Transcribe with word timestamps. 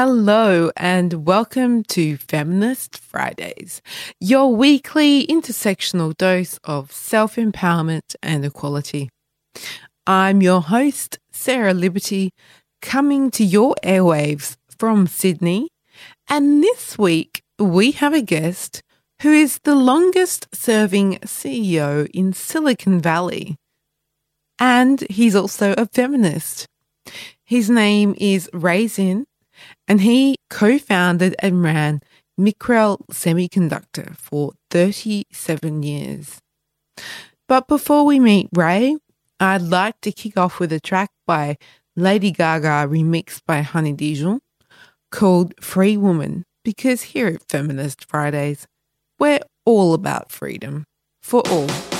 Hello, 0.00 0.70
and 0.76 1.26
welcome 1.26 1.82
to 1.82 2.18
Feminist 2.18 2.98
Fridays, 2.98 3.82
your 4.20 4.54
weekly 4.54 5.26
intersectional 5.26 6.16
dose 6.16 6.56
of 6.62 6.92
self 6.92 7.34
empowerment 7.34 8.14
and 8.22 8.44
equality. 8.44 9.08
I'm 10.06 10.40
your 10.40 10.60
host, 10.62 11.18
Sarah 11.32 11.74
Liberty, 11.74 12.30
coming 12.80 13.32
to 13.32 13.44
your 13.44 13.74
airwaves 13.82 14.56
from 14.78 15.08
Sydney. 15.08 15.68
And 16.28 16.62
this 16.62 16.96
week, 16.96 17.42
we 17.58 17.90
have 17.90 18.14
a 18.14 18.22
guest 18.22 18.84
who 19.22 19.32
is 19.32 19.58
the 19.64 19.74
longest 19.74 20.46
serving 20.54 21.18
CEO 21.24 22.08
in 22.14 22.32
Silicon 22.34 23.00
Valley. 23.00 23.56
And 24.60 25.00
he's 25.10 25.34
also 25.34 25.72
a 25.72 25.86
feminist. 25.86 26.68
His 27.44 27.68
name 27.68 28.14
is 28.16 28.48
Ray 28.52 28.86
Zinn, 28.86 29.24
and 29.86 30.00
he 30.00 30.36
co 30.50 30.78
founded 30.78 31.34
and 31.40 31.62
ran 31.62 32.00
Micrel 32.38 32.98
Semiconductor 33.10 34.16
for 34.16 34.52
37 34.70 35.82
years. 35.82 36.38
But 37.48 37.66
before 37.66 38.04
we 38.04 38.20
meet 38.20 38.48
Ray, 38.54 38.96
I'd 39.40 39.62
like 39.62 40.00
to 40.02 40.12
kick 40.12 40.36
off 40.36 40.58
with 40.60 40.72
a 40.72 40.80
track 40.80 41.10
by 41.26 41.56
Lady 41.96 42.30
Gaga 42.30 42.88
remixed 42.88 43.42
by 43.46 43.62
Honey 43.62 43.92
Dijon 43.92 44.40
called 45.10 45.54
Free 45.60 45.96
Woman 45.96 46.44
because 46.64 47.02
here 47.02 47.28
at 47.28 47.48
Feminist 47.48 48.04
Fridays, 48.04 48.66
we're 49.18 49.40
all 49.64 49.94
about 49.94 50.30
freedom 50.30 50.84
for 51.22 51.42
all. 51.48 51.97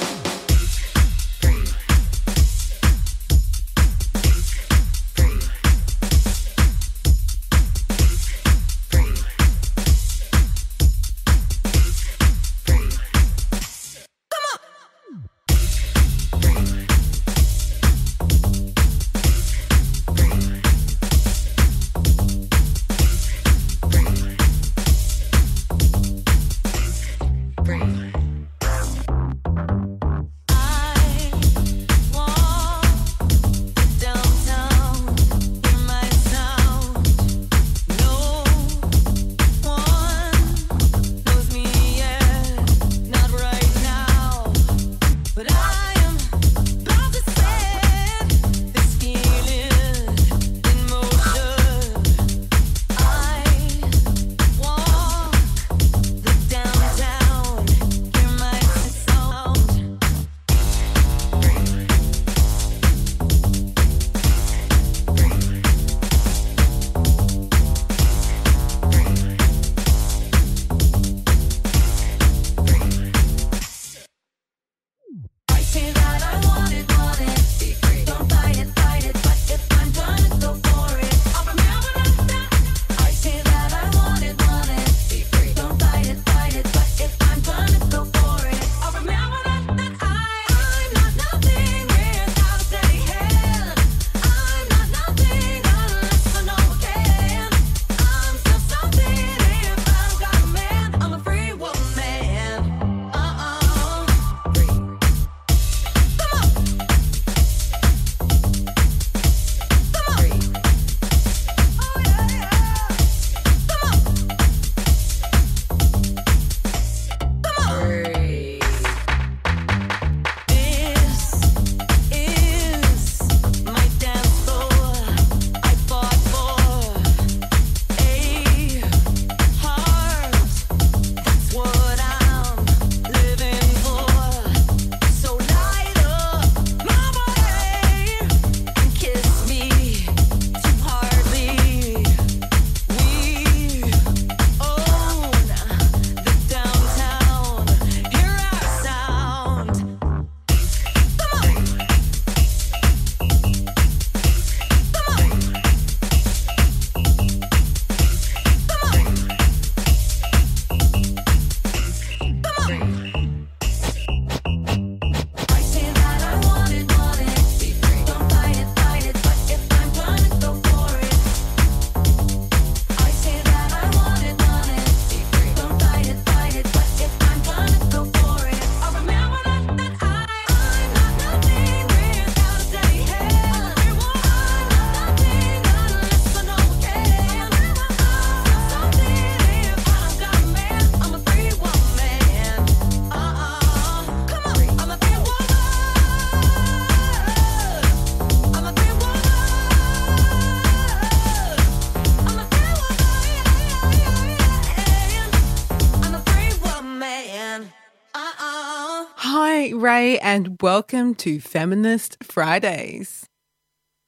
And 210.30 210.60
welcome 210.60 211.14
to 211.14 211.40
Feminist 211.40 212.22
Fridays. 212.22 213.30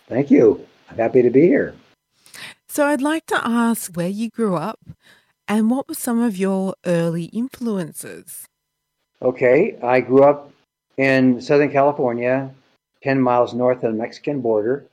Thank 0.07 0.31
you. 0.31 0.67
I'm 0.91 0.99
happy 0.99 1.23
to 1.23 1.31
be 1.31 1.47
here. 1.47 1.75
So, 2.69 2.85
I'd 2.85 3.01
like 3.01 3.25
to 3.29 3.41
ask 3.43 3.97
where 3.97 4.11
you 4.11 4.29
grew 4.29 4.55
up 4.55 4.81
and 5.49 5.71
what 5.71 5.89
were 5.89 5.95
some 5.95 6.21
of 6.21 6.37
your 6.37 6.75
early 6.85 7.25
influences? 7.25 8.47
Okay, 9.23 9.79
I 9.83 10.03
grew 10.03 10.23
up 10.23 10.53
in 10.99 11.41
Southern 11.41 11.73
California, 11.73 12.51
10 13.03 13.19
miles 13.19 13.55
north 13.55 13.83
of 13.83 13.93
the 13.93 13.99
Mexican 13.99 14.43
border. 14.43 14.91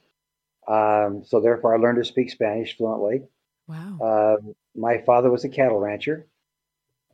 Um, 0.65 1.25
so, 1.25 1.41
therefore, 1.41 1.75
I 1.75 1.77
learned 1.77 1.97
to 1.97 2.05
speak 2.05 2.29
Spanish 2.31 2.77
fluently. 2.77 3.23
Wow. 3.67 3.97
Uh, 4.01 4.51
my 4.77 4.99
father 4.99 5.29
was 5.29 5.43
a 5.43 5.49
cattle 5.49 5.81
rancher. 5.81 6.25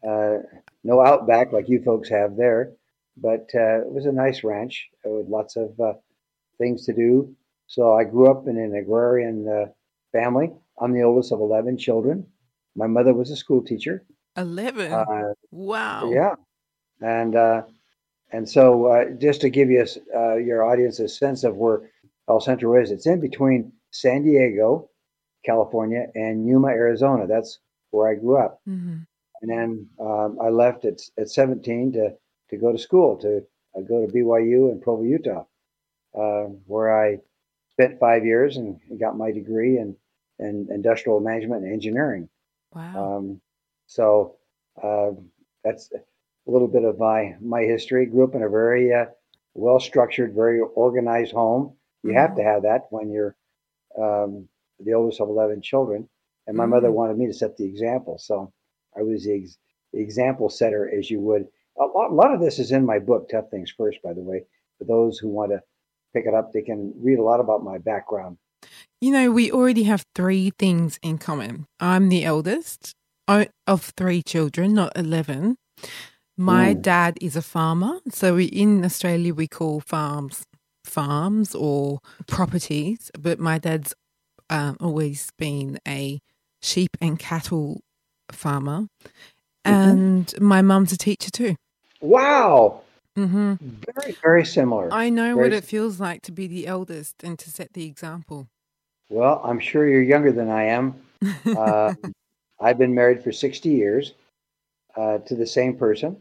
Uh, 0.08 0.38
no 0.84 1.04
outback 1.04 1.52
like 1.52 1.68
you 1.68 1.82
folks 1.82 2.10
have 2.10 2.36
there 2.36 2.74
but 3.18 3.50
uh, 3.56 3.82
it 3.82 3.92
was 3.92 4.06
a 4.06 4.12
nice 4.12 4.44
ranch 4.44 4.90
with 5.06 5.28
lots 5.28 5.56
of 5.56 5.80
uh, 5.80 5.94
things 6.58 6.86
to 6.86 6.94
do. 6.94 7.36
So 7.68 7.94
I 7.94 8.04
grew 8.04 8.30
up 8.30 8.48
in 8.48 8.58
an 8.58 8.76
agrarian 8.76 9.48
uh, 9.48 9.72
family, 10.12 10.52
I'm 10.80 10.94
the 10.94 11.04
oldest 11.04 11.32
of 11.32 11.40
11 11.40 11.78
children. 11.78 12.26
My 12.76 12.88
mother 12.88 13.14
was 13.14 13.32
a 13.32 13.36
school 13.36 13.64
teacher. 13.64 14.06
11. 14.38 14.92
Uh, 14.92 15.06
wow. 15.52 16.10
yeah. 16.12 16.36
And 17.02 17.36
uh, 17.36 17.64
and 18.32 18.50
so 18.50 18.88
uh, 18.88 19.06
just 19.20 19.42
to 19.42 19.50
give 19.50 19.70
you 19.70 19.86
uh, 20.16 20.36
your 20.36 20.64
audience 20.64 21.00
a 21.00 21.08
sense 21.08 21.44
of 21.44 21.56
where 21.56 21.92
El 22.30 22.40
Centro 22.40 22.82
is, 22.82 22.90
it's 22.90 23.06
in 23.06 23.20
between 23.20 23.72
San 23.92 24.24
Diego, 24.24 24.90
California, 25.46 26.08
and 26.16 26.48
Yuma, 26.48 26.70
Arizona. 26.70 27.28
That's 27.28 27.60
where 27.92 28.10
I 28.10 28.16
grew 28.16 28.38
up. 28.38 28.62
hmm 28.66 29.00
And 29.42 29.52
then 29.52 29.88
um, 30.00 30.40
I 30.42 30.50
left 30.50 30.86
at, 30.86 31.02
at 31.20 31.30
17 31.30 31.94
to, 31.94 32.16
to 32.54 32.62
go 32.62 32.72
to 32.72 32.78
school, 32.78 33.18
to 33.18 33.44
uh, 33.78 33.82
go 33.82 34.06
to 34.06 34.12
BYU 34.14 34.72
in 34.72 34.82
Provo, 34.82 35.04
Utah, 35.04 35.46
uh, 36.18 36.46
where 36.68 36.90
I 37.06 37.20
spent 37.72 38.00
five 38.00 38.26
years 38.26 38.58
and 38.58 38.80
got 39.00 39.18
my 39.18 39.32
degree 39.32 39.78
in, 39.80 39.96
in 40.40 40.68
industrial 40.72 41.20
management 41.20 41.64
and 41.64 41.74
engineering. 41.74 42.30
Wow. 42.74 43.18
Um, 43.18 43.42
so 43.88 44.38
uh, 44.82 45.12
that's 45.64 45.92
a 45.94 46.52
little 46.52 46.68
bit 46.68 46.84
of 46.86 47.00
my 47.00 47.36
my 47.42 47.62
history. 47.64 48.06
Grew 48.06 48.26
up 48.26 48.36
in 48.36 48.44
a 48.44 48.50
very 48.50 48.94
uh, 48.94 49.06
well 49.54 49.80
structured, 49.80 50.34
very 50.36 50.60
organized 50.62 51.34
home. 51.34 51.76
You 52.04 52.14
have 52.14 52.32
Mhm. 52.32 52.36
to 52.38 52.44
have 52.44 52.64
that 52.64 52.88
when 52.92 53.12
you're 53.12 53.36
um, 53.98 54.48
the 54.80 54.94
oldest 54.94 55.22
of 55.22 55.30
eleven 55.30 55.62
children. 55.62 56.10
And 56.48 56.58
my 56.58 56.66
mother 56.66 56.90
Mm. 56.90 56.94
wanted 56.94 57.18
me 57.18 57.28
to 57.28 57.34
set 57.34 57.58
the 57.58 57.66
example, 57.66 58.18
so 58.18 58.52
I 58.98 59.02
was 59.04 59.24
the, 59.26 59.34
ex- 59.44 59.58
the 59.94 60.00
example 60.02 60.50
setter, 60.50 60.90
as 60.90 61.10
you 61.10 61.22
would. 61.22 61.48
A 61.80 61.86
lot, 61.86 62.12
a 62.12 62.14
lot 62.14 62.34
of 62.34 62.40
this 62.42 62.60
is 62.60 62.72
in 62.72 62.86
my 62.86 63.00
book, 63.00 63.30
Tough 63.30 63.50
Things 63.50 63.74
First, 63.76 63.98
by 64.04 64.14
the 64.14 64.22
way. 64.22 64.46
For 64.78 64.86
those 64.86 65.18
who 65.18 65.30
want 65.30 65.52
to 65.52 65.62
pick 66.14 66.26
it 66.26 66.34
up, 66.34 66.52
they 66.54 66.62
can 66.62 66.94
read 66.98 67.20
a 67.20 67.24
lot 67.24 67.40
about 67.40 67.64
my 67.64 67.78
background. 67.78 68.38
You 69.02 69.12
know, 69.12 69.32
we 69.32 69.52
already 69.52 69.84
have 69.84 70.06
three 70.16 70.52
things 70.58 71.00
in 71.02 71.18
common. 71.18 71.66
I'm 71.80 72.10
the 72.10 72.24
eldest 72.24 72.94
of 73.28 73.94
three 73.98 74.22
children, 74.22 74.74
not 74.74 74.92
11. 74.96 75.56
My 76.38 76.74
Mm. 76.74 76.82
dad 76.82 77.18
is 77.22 77.36
a 77.36 77.42
farmer. 77.42 78.00
So 78.10 78.36
we, 78.36 78.46
in 78.46 78.84
Australia, 78.86 79.34
we 79.34 79.48
call 79.48 79.80
farms 79.82 80.44
farms 80.86 81.56
or 81.56 82.00
properties, 82.28 83.10
but 83.18 83.40
my 83.40 83.58
dad's 83.58 83.94
um, 84.50 84.76
always 84.82 85.32
been 85.38 85.80
a 85.88 86.20
sheep 86.62 86.90
and 87.00 87.18
cattle 87.18 87.82
farmer. 88.32 88.88
And 89.66 90.34
my 90.42 90.62
mum's 90.62 90.92
a 90.92 90.98
teacher 90.98 91.32
too. 91.32 91.56
Wow, 92.04 92.82
hmm 93.16 93.54
very 93.96 94.18
very 94.22 94.46
similar. 94.46 94.92
I 94.92 95.10
know 95.10 95.36
Very 95.36 95.50
what 95.50 95.54
it 95.54 95.64
feels 95.64 96.02
like 96.02 96.22
to 96.24 96.34
be 96.34 96.48
the 96.48 96.68
eldest 96.68 97.24
and 97.24 97.40
to 97.40 97.50
set 97.50 97.72
the 97.72 97.86
example. 97.86 98.50
Well, 99.10 99.40
I'm 99.42 99.60
sure 99.60 99.88
you're 99.88 100.02
younger 100.02 100.34
than 100.34 100.50
I 100.50 100.66
am. 100.66 100.96
Uh, 101.56 101.94
I've 102.60 102.78
been 102.78 102.94
married 102.94 103.24
for 103.24 103.32
60 103.32 103.70
years 103.70 104.14
uh, 104.98 105.20
to 105.20 105.36
the 105.36 105.48
same 105.48 105.78
person, 105.78 106.18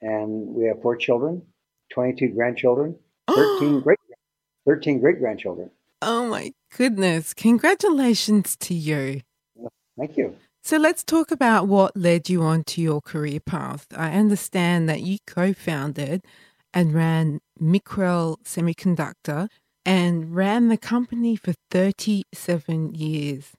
and 0.00 0.54
we 0.54 0.66
have 0.66 0.80
four 0.80 0.94
children, 0.94 1.42
22 1.90 2.28
grandchildren, 2.28 2.96
13 3.34 3.80
great 3.80 3.98
13 4.64 5.00
great 5.00 5.18
grandchildren. 5.18 5.70
Oh 6.02 6.28
my 6.28 6.52
goodness. 6.76 7.34
Congratulations 7.34 8.54
to 8.56 8.74
you. 8.74 9.22
Thank 9.98 10.16
you. 10.16 10.36
So 10.66 10.78
let's 10.78 11.04
talk 11.04 11.30
about 11.30 11.68
what 11.68 11.94
led 11.94 12.30
you 12.30 12.40
on 12.42 12.64
to 12.64 12.80
your 12.80 13.02
career 13.02 13.38
path. 13.38 13.86
I 13.94 14.12
understand 14.12 14.88
that 14.88 15.02
you 15.02 15.18
co 15.26 15.52
founded 15.52 16.24
and 16.72 16.94
ran 16.94 17.40
Micrel 17.60 18.38
Semiconductor 18.44 19.48
and 19.84 20.34
ran 20.34 20.68
the 20.68 20.78
company 20.78 21.36
for 21.36 21.52
37 21.70 22.94
years. 22.94 23.52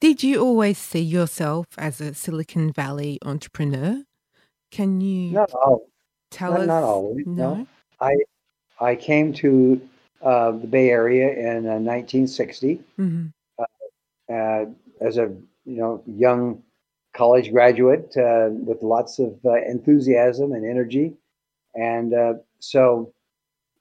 Did 0.00 0.22
you 0.22 0.40
always 0.40 0.78
see 0.78 1.02
yourself 1.02 1.66
as 1.76 2.00
a 2.00 2.14
Silicon 2.14 2.72
Valley 2.72 3.18
entrepreneur? 3.26 4.04
Can 4.70 5.02
you 5.02 5.32
Not 5.32 5.50
tell 6.30 6.52
not, 6.52 6.60
us? 6.60 6.66
not 6.66 6.82
always. 6.82 7.26
No, 7.26 7.56
No? 7.56 7.66
I 8.00 8.16
I 8.80 8.96
came 8.96 9.34
to 9.34 9.86
uh, 10.22 10.52
the 10.52 10.66
Bay 10.66 10.88
Area 10.88 11.28
in 11.28 11.66
uh, 11.66 11.78
1960 11.78 12.80
Mhm. 12.98 13.32
uh, 14.30 14.64
as 15.02 15.18
a 15.18 15.30
you 15.68 15.76
know 15.76 16.02
young 16.06 16.62
college 17.14 17.52
graduate 17.52 18.16
uh, 18.16 18.48
with 18.50 18.82
lots 18.82 19.18
of 19.18 19.38
uh, 19.44 19.54
enthusiasm 19.64 20.52
and 20.52 20.64
energy, 20.64 21.12
and 21.74 22.14
uh, 22.14 22.34
so 22.58 23.12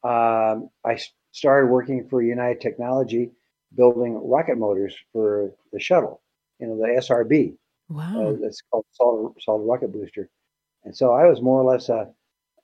um, 0.04 0.70
I 0.86 1.00
started 1.32 1.68
working 1.68 2.08
for 2.10 2.22
United 2.22 2.60
Technology, 2.60 3.32
building 3.76 4.20
rocket 4.22 4.58
motors 4.58 4.96
for 5.14 5.52
the 5.72 5.80
shuttle. 5.80 6.22
You 6.60 6.68
know 6.68 6.78
the 6.78 7.00
SRB. 7.00 7.56
Wow. 7.90 8.28
Uh, 8.28 8.46
it's 8.46 8.62
called 8.70 8.86
solid, 8.92 9.34
solid 9.40 9.64
rocket 9.64 9.94
booster, 9.94 10.30
and 10.84 10.96
so 10.96 11.14
I 11.14 11.26
was 11.26 11.42
more 11.42 11.62
or 11.62 11.72
less 11.72 11.88
a 11.88 12.10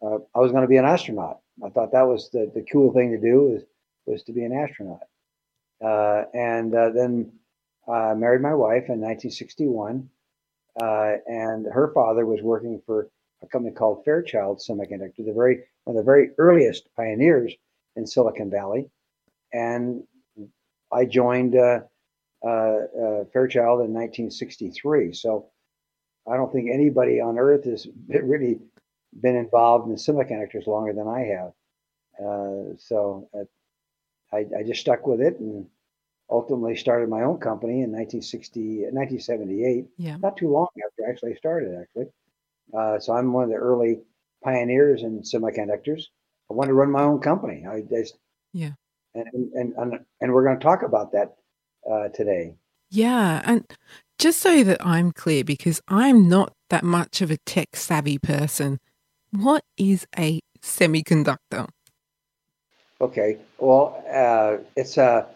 uh, 0.04 0.18
I 0.36 0.40
was 0.40 0.52
going 0.52 0.64
to 0.64 0.68
be 0.68 0.78
an 0.78 0.86
astronaut. 0.86 1.40
I 1.64 1.70
thought 1.70 1.94
that 1.94 2.08
was 2.08 2.30
the, 2.32 2.52
the 2.54 2.66
cool 2.70 2.92
thing 2.92 3.12
to 3.12 3.18
do 3.18 3.54
was 3.54 3.64
was 4.06 4.24
to 4.24 4.34
be 4.34 4.44
an 4.44 4.52
astronaut. 4.52 5.04
Uh, 5.84 6.26
and 6.34 6.76
uh, 6.76 6.90
then 6.90 7.32
I 7.88 8.14
married 8.14 8.42
my 8.42 8.54
wife 8.54 8.90
in 8.90 9.02
1961, 9.02 10.10
uh, 10.82 11.14
and 11.28 11.66
her 11.66 11.92
father 11.94 12.26
was 12.26 12.42
working 12.42 12.82
for 12.86 13.10
a 13.42 13.48
company 13.48 13.74
called 13.74 14.04
Fairchild 14.06 14.60
Semiconductor, 14.60 15.26
the 15.26 15.34
very 15.34 15.64
one 15.84 15.98
of 15.98 16.06
the 16.06 16.06
very 16.06 16.30
earliest 16.38 16.88
pioneers 16.96 17.54
in 17.96 18.08
Silicon 18.08 18.50
Valley. 18.50 18.90
And 19.52 20.04
I 20.92 21.06
joined 21.06 21.56
uh, 21.56 21.82
uh, 22.46 22.48
uh, 22.50 23.24
Fairchild 23.34 23.82
in 23.82 23.94
1963. 23.94 25.14
So 25.14 25.50
I 26.32 26.38
don't 26.38 26.52
think 26.52 26.70
anybody 26.72 27.20
on 27.20 27.38
Earth 27.38 27.66
has 27.66 27.88
really 28.08 28.60
been 29.22 29.36
involved 29.36 29.90
in 29.90 29.96
semiconductors 29.96 30.68
longer 30.68 30.94
than 30.94 31.08
I 31.08 31.20
have. 31.22 31.52
Uh, 32.20 32.76
so 32.78 33.28
uh, 33.34 34.36
I, 34.36 34.46
I 34.60 34.64
just 34.66 34.82
stuck 34.82 35.06
with 35.06 35.22
it 35.22 35.40
and 35.40 35.68
ultimately 36.30 36.76
started 36.76 37.10
my 37.10 37.24
own 37.24 37.38
company 37.38 37.82
in 37.82 37.92
1960, 37.92 38.86
1978, 38.92 39.86
Yeah. 39.98 40.18
not 40.18 40.38
too 40.38 40.50
long 40.50 40.68
after 40.86 41.10
actually 41.10 41.34
I 41.34 41.36
started, 41.36 41.78
actually. 41.80 42.08
Uh, 42.74 43.00
so 43.00 43.14
I'm 43.14 43.34
one 43.34 43.44
of 43.44 43.50
the 43.50 43.56
early 43.56 44.02
pioneers 44.44 45.04
in 45.04 45.22
semiconductors. 45.22 46.04
I 46.50 46.54
wanted 46.54 46.70
to 46.70 46.74
run 46.76 46.92
my 46.92 47.04
own 47.04 47.20
company. 47.20 47.66
I 47.70 47.82
just, 47.82 48.18
Yeah. 48.54 48.72
and, 49.14 49.28
and, 49.54 49.74
and, 49.78 50.00
and 50.22 50.34
we're 50.34 50.44
going 50.44 50.58
to 50.58 50.64
talk 50.64 50.84
about 50.84 51.12
that 51.12 51.36
uh, 51.90 52.10
today. 52.10 52.56
Yeah. 52.90 53.42
And 53.46 53.66
just 54.18 54.40
so 54.40 54.64
that 54.64 54.86
I'm 54.86 55.12
clear, 55.12 55.44
because 55.44 55.82
I'm 55.88 56.30
not 56.30 56.54
that 56.70 56.84
much 56.84 57.22
of 57.22 57.32
a 57.32 57.38
tech 57.46 57.76
savvy 57.76 58.18
person, 58.18 58.80
what 59.32 59.64
is 59.78 60.06
a 60.18 60.40
semiconductor? 60.62 61.68
Okay. 63.02 63.38
Well, 63.60 64.04
uh, 64.12 64.64
it's 64.76 64.98
a 64.98 65.28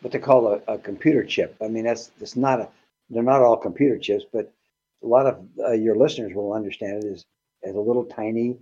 what 0.00 0.12
they 0.12 0.18
call 0.18 0.48
a, 0.54 0.74
a 0.74 0.78
computer 0.78 1.24
chip. 1.24 1.56
I 1.62 1.68
mean, 1.68 1.84
that's 1.84 2.10
it's 2.20 2.36
not 2.36 2.60
a. 2.60 2.68
They're 3.10 3.22
not 3.22 3.42
all 3.42 3.56
computer 3.56 3.98
chips, 3.98 4.24
but 4.32 4.52
a 5.02 5.06
lot 5.06 5.26
of 5.26 5.38
uh, 5.60 5.72
your 5.72 5.96
listeners 5.96 6.34
will 6.34 6.52
understand 6.52 7.04
it 7.04 7.12
as 7.12 7.24
as 7.64 7.74
a 7.74 7.80
little 7.80 8.04
tiny, 8.04 8.58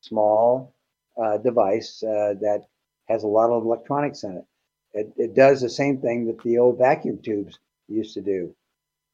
small 0.00 0.74
uh, 1.16 1.38
device 1.38 2.02
uh, 2.02 2.34
that 2.40 2.66
has 3.08 3.22
a 3.24 3.28
lot 3.28 3.50
of 3.50 3.64
electronics 3.64 4.24
in 4.24 4.36
it. 4.38 4.44
It 4.92 5.12
it 5.16 5.34
does 5.34 5.60
the 5.60 5.70
same 5.70 5.98
thing 5.98 6.26
that 6.26 6.42
the 6.42 6.58
old 6.58 6.78
vacuum 6.78 7.18
tubes 7.22 7.58
used 7.88 8.14
to 8.14 8.20
do, 8.20 8.54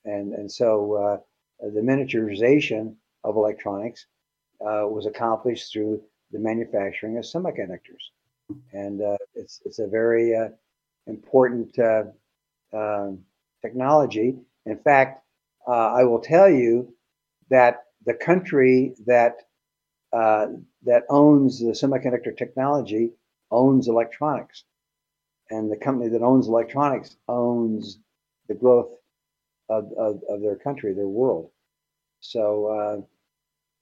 and 0.04 0.34
and 0.34 0.50
so 0.50 0.94
uh, 0.94 1.68
the 1.68 1.80
miniaturization 1.80 2.94
of 3.24 3.36
electronics 3.36 4.06
uh, 4.60 4.86
was 4.88 5.06
accomplished 5.06 5.72
through 5.72 6.02
the 6.32 6.38
manufacturing 6.38 7.18
of 7.18 7.24
semiconductors 7.24 8.10
and 8.72 9.02
uh, 9.02 9.16
it's 9.34 9.60
it's 9.64 9.78
a 9.78 9.86
very 9.86 10.34
important 11.10 11.78
uh, 11.78 12.04
um, 12.72 13.20
technology. 13.62 14.36
In 14.66 14.78
fact, 14.78 15.24
uh, 15.68 15.88
I 16.00 16.04
will 16.04 16.20
tell 16.20 16.50
you 16.50 16.94
that 17.50 17.84
the 18.06 18.14
country 18.14 18.94
that 19.06 19.36
uh, 20.12 20.46
that 20.84 21.04
owns 21.10 21.60
the 21.60 21.72
semiconductor 21.72 22.36
technology 22.36 23.12
owns 23.50 23.88
electronics, 23.88 24.64
and 25.50 25.70
the 25.70 25.76
company 25.76 26.08
that 26.10 26.22
owns 26.22 26.48
electronics 26.48 27.16
owns 27.28 27.98
the 28.48 28.54
growth 28.54 28.90
of, 29.68 29.92
of, 29.98 30.22
of 30.28 30.40
their 30.42 30.56
country, 30.56 30.92
their 30.94 31.08
world. 31.08 31.50
So 32.20 32.66
uh, 32.66 33.00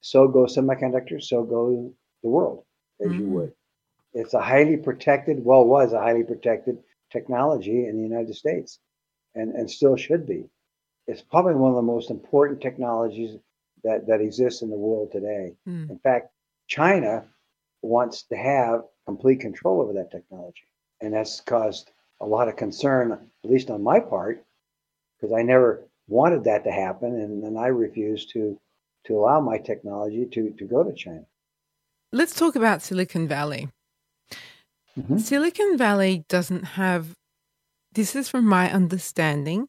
so 0.01 0.29
go 0.29 0.45
semiconductors, 0.47 1.25
so 1.25 1.45
go 1.45 1.93
the 2.23 2.29
world, 2.29 2.65
as 3.05 3.17
you 3.17 3.29
Mm. 3.29 3.31
would 3.31 3.53
it's 4.15 4.35
a 4.35 4.41
highly 4.41 4.77
protected, 4.77 5.45
well, 5.45 5.65
was 5.65 5.93
a 5.93 6.01
highly 6.01 6.25
protected 6.25 6.79
technology 7.11 7.87
in 7.87 7.97
the 7.97 8.03
United 8.03 8.35
States 8.35 8.79
and, 9.35 9.55
and 9.55 9.71
still 9.71 9.97
should 9.97 10.27
be. 10.27 10.49
It's 11.07 11.23
probably 11.23 11.55
one 11.55 11.71
of 11.71 11.77
the 11.77 11.83
most 11.83 12.11
important 12.11 12.61
technologies 12.61 13.39
that, 13.85 14.07
that 14.07 14.21
exists 14.21 14.63
in 14.63 14.71
the 14.71 14.77
world 14.77 15.11
today. 15.13 15.55
Mm. 15.67 15.91
In 15.91 15.99
fact, 15.99 16.31
China 16.67 17.25
wants 17.83 18.25
to 18.25 18.37
have 18.37 18.83
complete 19.07 19.41
control 19.41 19.81
over 19.81 19.93
that 19.95 20.11
technology. 20.11 20.67
And 21.01 21.15
that's 21.15 21.41
caused 21.41 21.91
a 22.21 22.27
lot 22.27 22.49
of 22.49 22.57
concern, 22.57 23.13
at 23.13 23.51
least 23.51 23.71
on 23.71 23.83
my 23.83 24.01
part, 24.01 24.45
because 25.17 25.33
I 25.33 25.43
never 25.43 25.89
wanted 26.09 26.45
that 26.45 26.65
to 26.65 26.73
happen, 26.73 27.15
and, 27.15 27.45
and 27.45 27.59
I 27.59 27.69
refused 27.69 28.31
to 28.33 28.59
to 29.07 29.17
allow 29.17 29.41
my 29.41 29.59
technology 29.59 30.27
to 30.27 30.51
to 30.59 30.65
go 30.65 30.83
to 30.83 30.93
China. 30.93 31.25
Let's 32.13 32.35
talk 32.35 32.57
about 32.57 32.83
Silicon 32.83 33.29
Valley. 33.29 33.69
Mm-hmm. 34.97 35.19
Silicon 35.19 35.77
Valley 35.77 36.25
doesn't 36.29 36.65
have. 36.65 37.15
This 37.93 38.15
is 38.15 38.29
from 38.29 38.45
my 38.45 38.71
understanding 38.71 39.67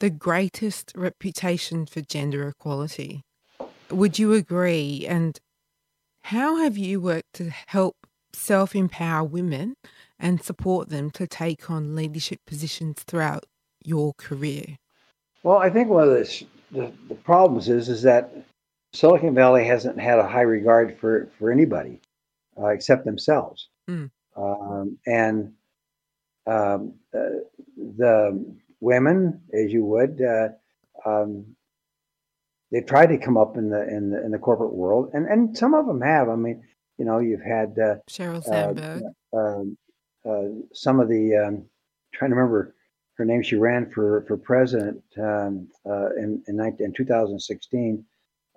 the 0.00 0.10
greatest 0.10 0.92
reputation 0.94 1.86
for 1.86 2.00
gender 2.00 2.48
equality. 2.48 3.22
Would 3.90 4.18
you 4.18 4.32
agree? 4.34 5.06
And 5.08 5.38
how 6.22 6.56
have 6.56 6.76
you 6.76 7.00
worked 7.00 7.32
to 7.34 7.50
help 7.68 7.96
self 8.32 8.74
empower 8.76 9.24
women 9.24 9.74
and 10.18 10.42
support 10.42 10.88
them 10.88 11.10
to 11.12 11.26
take 11.26 11.70
on 11.70 11.94
leadership 11.94 12.40
positions 12.46 13.02
throughout 13.06 13.44
your 13.84 14.12
career? 14.14 14.76
Well, 15.42 15.58
I 15.58 15.70
think 15.70 15.88
one 15.88 16.08
of 16.08 16.10
the, 16.10 16.46
the, 16.72 16.92
the 17.08 17.14
problems 17.14 17.68
is 17.68 17.88
is 17.88 18.02
that 18.02 18.32
Silicon 18.92 19.34
Valley 19.34 19.64
hasn't 19.64 19.98
had 19.98 20.18
a 20.18 20.26
high 20.26 20.42
regard 20.42 20.98
for, 20.98 21.28
for 21.38 21.50
anybody 21.50 22.00
uh, 22.58 22.66
except 22.66 23.04
themselves. 23.04 23.68
Mm. 23.88 24.10
Um, 24.36 24.98
and 25.06 25.52
um, 26.46 26.94
uh, 27.14 27.40
the 27.76 28.56
women, 28.80 29.40
as 29.52 29.72
you 29.72 29.84
would, 29.84 30.22
uh, 30.22 30.48
um, 31.04 31.56
they've 32.70 32.86
tried 32.86 33.08
to 33.08 33.18
come 33.18 33.36
up 33.36 33.56
in 33.56 33.70
the 33.70 33.86
in 33.88 34.10
the 34.10 34.24
in 34.24 34.30
the 34.30 34.38
corporate 34.38 34.72
world, 34.72 35.10
and 35.14 35.26
and 35.26 35.56
some 35.56 35.74
of 35.74 35.86
them 35.86 36.00
have. 36.00 36.28
I 36.28 36.36
mean, 36.36 36.62
you 36.98 37.04
know, 37.04 37.18
you've 37.18 37.42
had 37.42 37.76
uh, 37.78 37.96
Sheryl 38.08 38.38
uh, 38.38 38.42
Sandberg. 38.42 39.02
Um, 39.32 39.76
uh, 40.28 40.48
some 40.72 41.00
of 41.00 41.08
the 41.08 41.36
um, 41.36 41.64
trying 42.12 42.30
to 42.30 42.36
remember 42.36 42.74
her 43.14 43.24
name. 43.24 43.42
She 43.42 43.56
ran 43.56 43.90
for 43.90 44.24
for 44.28 44.36
president 44.36 45.02
um, 45.18 45.68
uh, 45.86 46.10
in 46.16 46.42
in, 46.46 46.56
19, 46.56 46.86
in 46.86 46.92
2016, 46.92 48.04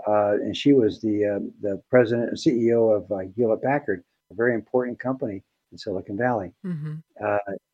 and 0.07 0.57
she 0.57 0.73
was 0.73 1.01
the 1.01 1.51
the 1.61 1.81
president 1.89 2.29
and 2.29 2.37
CEO 2.37 2.95
of 2.95 3.35
Hewlett 3.35 3.61
Packard, 3.61 4.03
a 4.31 4.35
very 4.35 4.53
important 4.53 4.99
company 4.99 5.43
in 5.71 5.77
Silicon 5.77 6.17
Valley, 6.17 6.51
mm-hmm. 6.65 6.95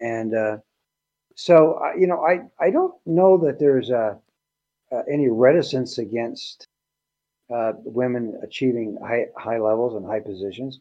and 0.02 0.60
so 1.36 1.80
you 1.98 2.08
know, 2.08 2.26
I 2.26 2.42
I 2.60 2.72
don't 2.72 2.96
know 3.06 3.38
that 3.46 3.60
there's 3.60 3.90
a, 3.90 4.18
any 5.10 5.30
reticence 5.30 5.98
against 6.00 6.68
uh, 7.54 7.74
women 7.84 8.40
achieving 8.44 8.98
high 9.02 9.28
high 9.38 9.60
levels 9.60 9.96
and 9.96 10.06
high 10.06 10.20
positions. 10.20 10.80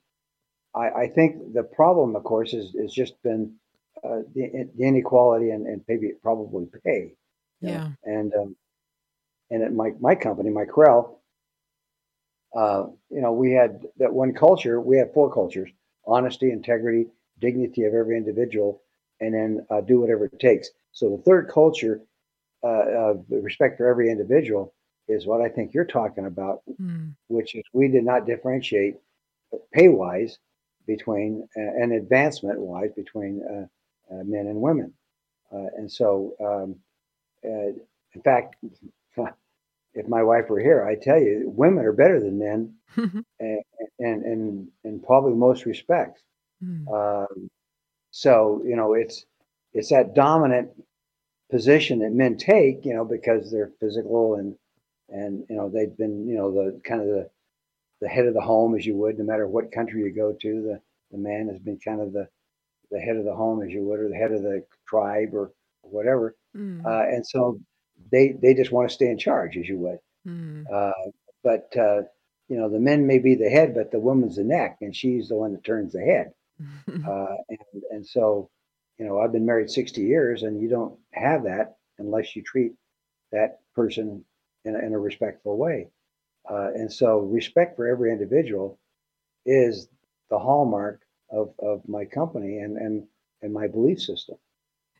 I, 0.75 0.90
I 0.90 1.09
think 1.09 1.54
the 1.54 1.62
problem, 1.62 2.16
of 2.16 2.25
course, 2.25 2.54
is 2.54 2.75
is 2.75 2.92
just 2.92 3.23
been 3.23 3.54
uh, 4.02 4.21
the, 4.35 4.68
the, 4.76 4.85
inequality 4.85 5.50
and, 5.50 5.66
and 5.66 5.83
maybe 5.88 6.12
probably 6.23 6.66
pay. 6.85 7.14
Yeah. 7.61 7.78
Know? 7.78 7.92
And 8.04 8.35
um, 8.35 8.56
and 9.50 9.62
at 9.62 9.73
my 9.73 9.92
my 10.00 10.14
company, 10.14 10.50
Micrel, 10.50 11.16
uh, 12.56 12.86
you 13.10 13.20
know, 13.20 13.32
we 13.32 13.52
had 13.52 13.82
that 13.98 14.12
one 14.12 14.32
culture. 14.32 14.80
We 14.80 14.98
had 14.98 15.12
four 15.12 15.32
cultures: 15.32 15.70
honesty, 16.06 16.50
integrity, 16.50 17.06
dignity 17.40 17.84
of 17.84 17.94
every 17.94 18.16
individual, 18.16 18.82
and 19.20 19.34
then 19.34 19.66
uh, 19.70 19.80
do 19.80 20.00
whatever 20.00 20.26
it 20.26 20.40
takes. 20.40 20.70
So 20.92 21.16
the 21.16 21.22
third 21.22 21.50
culture, 21.52 22.00
uh, 22.64 23.10
of 23.10 23.25
respect 23.28 23.76
for 23.76 23.86
every 23.86 24.10
individual, 24.10 24.75
is 25.08 25.26
what 25.26 25.40
I 25.40 25.48
think 25.48 25.75
you're 25.75 25.84
talking 25.84 26.26
about, 26.26 26.62
mm. 26.80 27.14
which 27.28 27.54
is 27.54 27.62
we 27.72 27.88
did 27.88 28.04
not 28.04 28.26
differentiate 28.26 28.96
pay 29.72 29.88
wise 29.88 30.38
between 30.86 31.46
uh, 31.56 31.60
and 31.60 31.92
advancement 31.92 32.58
wise 32.58 32.90
between 32.96 33.42
uh, 33.44 34.14
uh, 34.14 34.22
men 34.25 34.46
and 34.46 34.60
women. 34.60 34.92
Uh, 35.52 35.66
and 35.76 35.90
so, 35.90 36.34
um, 36.40 36.76
in 37.42 38.22
fact, 38.25 38.56
if 39.96 40.06
my 40.08 40.22
wife 40.22 40.48
were 40.48 40.60
here, 40.60 40.84
I 40.84 40.94
tell 40.94 41.20
you, 41.20 41.44
women 41.46 41.84
are 41.84 41.92
better 41.92 42.20
than 42.20 42.38
men, 42.38 42.74
and, 42.96 43.62
and, 43.98 44.24
and 44.24 44.68
in 44.84 45.00
probably 45.00 45.34
most 45.34 45.64
respects. 45.64 46.22
Mm. 46.62 46.86
Um, 46.88 47.48
so 48.10 48.62
you 48.64 48.76
know, 48.76 48.94
it's 48.94 49.24
it's 49.72 49.90
that 49.90 50.14
dominant 50.14 50.70
position 51.50 52.00
that 52.00 52.12
men 52.12 52.36
take, 52.36 52.84
you 52.84 52.94
know, 52.94 53.04
because 53.04 53.50
they're 53.50 53.72
physical 53.80 54.34
and 54.34 54.56
and 55.08 55.44
you 55.48 55.56
know 55.56 55.68
they've 55.68 55.96
been 55.96 56.26
you 56.26 56.36
know 56.36 56.52
the 56.52 56.80
kind 56.84 57.00
of 57.00 57.06
the 57.06 57.30
the 58.00 58.08
head 58.08 58.26
of 58.26 58.34
the 58.34 58.40
home 58.40 58.74
as 58.74 58.84
you 58.84 58.94
would 58.96 59.18
no 59.18 59.24
matter 59.24 59.46
what 59.46 59.72
country 59.72 60.02
you 60.02 60.14
go 60.14 60.32
to 60.32 60.62
the 60.62 60.80
the 61.12 61.18
man 61.18 61.48
has 61.48 61.58
been 61.58 61.78
kind 61.78 62.00
of 62.00 62.12
the 62.12 62.28
the 62.90 62.98
head 62.98 63.16
of 63.16 63.24
the 63.24 63.34
home 63.34 63.62
as 63.62 63.70
you 63.70 63.82
would 63.82 64.00
or 64.00 64.08
the 64.08 64.16
head 64.16 64.32
of 64.32 64.42
the 64.42 64.64
tribe 64.86 65.30
or 65.32 65.52
whatever 65.82 66.34
mm. 66.56 66.84
uh, 66.84 67.06
and 67.08 67.26
so 67.26 67.58
they 68.10 68.36
they 68.40 68.54
just 68.54 68.72
want 68.72 68.88
to 68.88 68.94
stay 68.94 69.08
in 69.08 69.18
charge 69.18 69.56
as 69.56 69.68
you 69.68 69.78
would 69.78 69.98
mm. 70.26 70.64
uh, 70.72 71.10
but 71.42 71.68
uh, 71.76 72.02
you 72.48 72.56
know 72.56 72.68
the 72.68 72.78
men 72.78 73.06
may 73.06 73.18
be 73.18 73.34
the 73.34 73.50
head 73.50 73.74
but 73.74 73.90
the 73.90 74.00
woman's 74.00 74.36
the 74.36 74.44
neck 74.44 74.78
and 74.80 74.94
she's 74.94 75.28
the 75.28 75.36
one 75.36 75.52
that 75.52 75.64
turns 75.64 75.92
the 75.92 76.00
head 76.00 76.32
uh, 77.08 77.36
and 77.48 77.82
and 77.90 78.06
so 78.06 78.48
you 78.98 79.04
know 79.04 79.20
I've 79.20 79.32
been 79.32 79.46
married 79.46 79.70
60 79.70 80.00
years 80.00 80.42
and 80.42 80.60
you 80.60 80.68
don't 80.68 80.96
have 81.12 81.44
that 81.44 81.76
unless 81.98 82.36
you 82.36 82.42
treat 82.42 82.72
that 83.32 83.60
person 83.74 84.24
in 84.64 84.74
a, 84.74 84.78
in 84.78 84.92
a 84.92 84.98
respectful 84.98 85.56
way. 85.56 85.88
Uh, 86.50 86.70
and 86.74 86.92
so, 86.92 87.18
respect 87.18 87.76
for 87.76 87.86
every 87.86 88.12
individual 88.12 88.78
is 89.44 89.88
the 90.30 90.38
hallmark 90.38 91.00
of, 91.30 91.52
of 91.58 91.88
my 91.88 92.04
company 92.04 92.58
and, 92.58 92.76
and, 92.76 93.06
and 93.42 93.52
my 93.52 93.66
belief 93.66 94.00
system. 94.00 94.36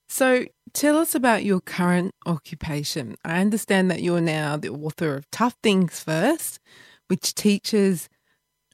So, 0.09 0.45
tell 0.73 0.99
us 0.99 1.15
about 1.15 1.45
your 1.45 1.61
current 1.61 2.15
occupation. 2.27 3.17
I 3.25 3.41
understand 3.41 3.91
that 3.91 4.03
you're 4.03 4.21
now 4.21 4.57
the 4.57 4.71
author 4.71 5.15
of 5.15 5.31
Tough 5.31 5.57
Things 5.63 6.01
First, 6.01 6.61
which 7.09 7.35
teaches 7.35 8.09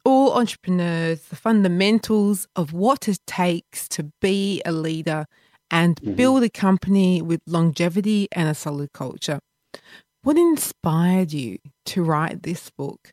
all 0.04 0.34
entrepreneurs 0.34 1.22
the 1.22 1.36
fundamentals 1.36 2.46
of 2.56 2.72
what 2.72 3.08
it 3.08 3.20
takes 3.26 3.88
to 3.88 4.12
be 4.20 4.60
a 4.64 4.72
leader 4.72 5.26
and 5.70 5.96
mm-hmm. 5.96 6.14
build 6.14 6.42
a 6.42 6.50
company 6.50 7.22
with 7.22 7.40
longevity 7.46 8.28
and 8.32 8.48
a 8.48 8.54
solid 8.54 8.92
culture. 8.92 9.40
What 10.22 10.36
inspired 10.36 11.32
you 11.32 11.58
to 11.86 12.02
write 12.02 12.42
this 12.42 12.70
book? 12.70 13.12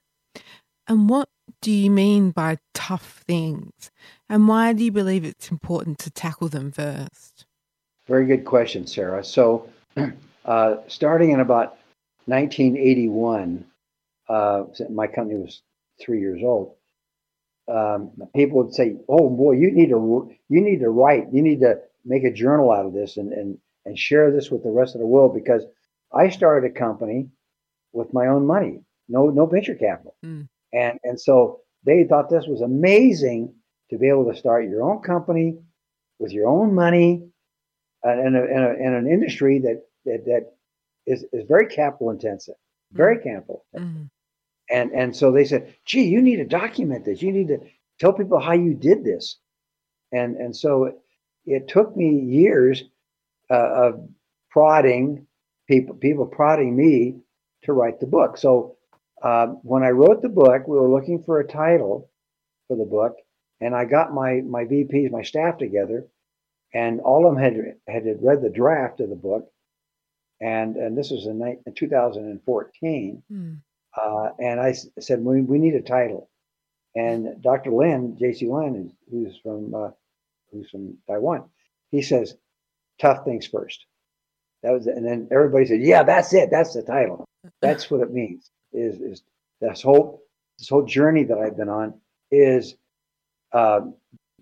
And 0.87 1.09
what 1.09 1.29
do 1.61 1.71
you 1.71 1.89
mean 1.89 2.31
by 2.31 2.57
tough 2.73 3.23
things? 3.25 3.91
And 4.27 4.47
why 4.47 4.73
do 4.73 4.83
you 4.83 4.91
believe 4.91 5.23
it's 5.23 5.51
important 5.51 5.99
to 5.99 6.11
tackle 6.11 6.49
them 6.49 6.71
first? 6.71 7.45
Very 8.09 8.25
good 8.25 8.43
question, 8.43 8.87
Sarah. 8.87 9.23
So, 9.23 9.69
uh, 10.45 10.77
starting 10.87 11.29
in 11.29 11.41
about 11.41 11.77
1981, 12.25 13.63
uh, 14.27 14.63
my 14.89 15.05
company 15.05 15.39
was 15.39 15.61
three 16.01 16.19
years 16.19 16.41
old. 16.43 16.73
Um, 17.67 18.11
people 18.35 18.63
would 18.63 18.73
say, 18.73 18.97
"Oh 19.07 19.29
boy, 19.29 19.51
you 19.51 19.69
need 19.71 19.89
to 19.89 20.31
you 20.49 20.59
need 20.59 20.79
to 20.79 20.89
write. 20.89 21.31
You 21.31 21.43
need 21.43 21.59
to 21.59 21.81
make 22.03 22.23
a 22.23 22.33
journal 22.33 22.71
out 22.71 22.87
of 22.87 22.93
this 22.93 23.17
and 23.17 23.31
and 23.31 23.59
and 23.85 23.97
share 23.97 24.31
this 24.31 24.49
with 24.49 24.63
the 24.63 24.71
rest 24.71 24.95
of 24.95 25.01
the 25.01 25.07
world 25.07 25.35
because 25.35 25.63
I 26.11 26.29
started 26.29 26.67
a 26.67 26.73
company 26.73 27.29
with 27.93 28.11
my 28.11 28.25
own 28.25 28.47
money, 28.47 28.81
no 29.07 29.27
no 29.27 29.45
venture 29.45 29.75
capital, 29.75 30.15
mm. 30.25 30.47
and 30.73 30.99
and 31.03 31.21
so 31.21 31.59
they 31.85 32.05
thought 32.05 32.31
this 32.31 32.47
was 32.47 32.61
amazing 32.61 33.53
to 33.91 33.99
be 33.99 34.09
able 34.09 34.31
to 34.31 34.35
start 34.35 34.67
your 34.67 34.81
own 34.81 35.03
company 35.03 35.59
with 36.17 36.31
your 36.31 36.47
own 36.47 36.73
money, 36.73 37.29
in, 38.03 38.35
a, 38.35 38.43
in, 38.43 38.63
a, 38.63 38.87
in 38.87 38.93
an 38.93 39.07
industry 39.07 39.59
that 39.59 39.83
that, 40.05 40.25
that 40.25 40.53
is, 41.05 41.25
is 41.33 41.45
very 41.47 41.67
capital 41.67 42.09
intensive, 42.11 42.55
very 42.91 43.17
mm. 43.17 43.23
capital. 43.23 43.65
Mm. 43.75 44.09
And 44.71 44.91
and 44.91 45.15
so 45.15 45.31
they 45.31 45.45
said, 45.45 45.75
"Gee, 45.85 46.03
you 46.03 46.21
need 46.21 46.37
to 46.37 46.45
document 46.45 47.05
this. 47.05 47.21
You 47.21 47.31
need 47.31 47.47
to 47.47 47.59
tell 47.99 48.13
people 48.13 48.39
how 48.39 48.53
you 48.53 48.73
did 48.73 49.03
this." 49.03 49.37
And 50.11 50.35
and 50.37 50.55
so 50.55 50.85
it, 50.85 50.95
it 51.45 51.67
took 51.67 51.95
me 51.97 52.19
years 52.19 52.83
uh, 53.49 53.87
of 53.87 54.09
prodding 54.51 55.25
people 55.67 55.95
people 55.95 56.27
prodding 56.27 56.75
me 56.75 57.15
to 57.63 57.73
write 57.73 57.99
the 57.99 58.07
book. 58.07 58.37
So 58.37 58.77
uh, 59.23 59.47
when 59.63 59.83
I 59.83 59.89
wrote 59.89 60.21
the 60.21 60.29
book, 60.29 60.67
we 60.67 60.77
were 60.77 60.89
looking 60.89 61.23
for 61.23 61.39
a 61.39 61.47
title 61.47 62.09
for 62.67 62.77
the 62.77 62.85
book, 62.85 63.15
and 63.59 63.75
I 63.75 63.85
got 63.85 64.13
my 64.13 64.41
my 64.41 64.65
VPs, 64.65 65.11
my 65.11 65.23
staff 65.23 65.57
together, 65.57 66.05
and 66.73 66.99
all 67.01 67.27
of 67.27 67.35
them 67.35 67.43
had 67.43 67.77
had 67.87 68.23
read 68.23 68.41
the 68.41 68.49
draft 68.49 68.99
of 68.99 69.09
the 69.09 69.15
book, 69.15 69.51
and 70.41 70.75
and 70.75 70.97
this 70.97 71.11
was 71.11 71.25
in, 71.25 71.41
in 71.65 71.73
2014, 71.73 73.23
mm. 73.31 73.57
uh, 74.01 74.29
and 74.39 74.59
I 74.59 74.73
said 74.99 75.23
we 75.23 75.41
we 75.41 75.59
need 75.59 75.75
a 75.75 75.81
title, 75.81 76.29
and 76.95 77.41
Dr. 77.41 77.71
Lin, 77.71 78.17
J.C. 78.19 78.47
Lin, 78.47 78.93
who's 79.09 79.37
from 79.41 79.73
uh, 79.73 79.91
who's 80.51 80.69
from 80.69 80.97
Taiwan, 81.07 81.49
he 81.91 82.01
says, 82.01 82.35
"Tough 82.99 83.25
things 83.25 83.47
first. 83.47 83.85
That 84.63 84.71
was, 84.71 84.87
and 84.87 85.05
then 85.05 85.27
everybody 85.31 85.65
said, 85.65 85.81
"Yeah, 85.81 86.03
that's 86.03 86.33
it. 86.33 86.49
That's 86.51 86.73
the 86.73 86.83
title. 86.83 87.25
That's 87.61 87.89
what 87.89 88.01
it 88.01 88.13
means." 88.13 88.51
Is 88.71 88.99
is 88.99 89.23
this 89.61 89.81
whole 89.81 90.21
this 90.59 90.69
whole 90.69 90.85
journey 90.85 91.23
that 91.23 91.37
I've 91.39 91.57
been 91.57 91.69
on 91.69 91.95
is 92.31 92.75
uh, 93.51 93.81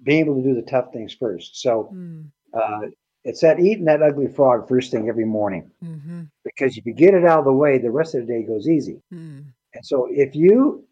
being 0.04 0.26
able 0.26 0.36
to 0.36 0.44
do 0.44 0.56
the 0.56 0.62
tough 0.62 0.92
things 0.94 1.14
first. 1.14 1.62
So, 1.62 1.92
mm. 1.94 2.26
uh, 2.54 2.90
it's 3.24 3.42
that 3.42 3.60
eating 3.60 3.86
that 3.86 4.02
ugly 4.02 4.28
frog 4.28 4.70
first 4.70 4.90
thing 4.90 5.10
every 5.10 5.26
morning. 5.26 5.70
Mm-hmm. 5.84 6.24
Because 6.46 6.78
if 6.78 6.86
you 6.86 6.94
get 6.94 7.14
it 7.14 7.26
out 7.26 7.40
of 7.40 7.46
the 7.46 7.52
way, 7.52 7.78
the 7.78 7.92
rest 7.92 8.16
of 8.16 8.26
the 8.26 8.34
day 8.34 8.44
goes 8.44 8.70
easy. 8.70 9.02
Mm. 9.14 9.46
And 9.74 9.86
so 9.86 10.08
if 10.10 10.34
you 10.34 10.86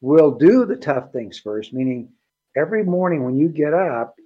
will 0.00 0.32
do 0.32 0.66
the 0.66 0.74
tough 0.74 1.12
things 1.12 1.38
first, 1.38 1.72
meaning 1.72 2.08
every 2.56 2.82
morning 2.82 3.24
when 3.24 3.36
you 3.36 3.48
get 3.48 3.72
up, 3.72 4.16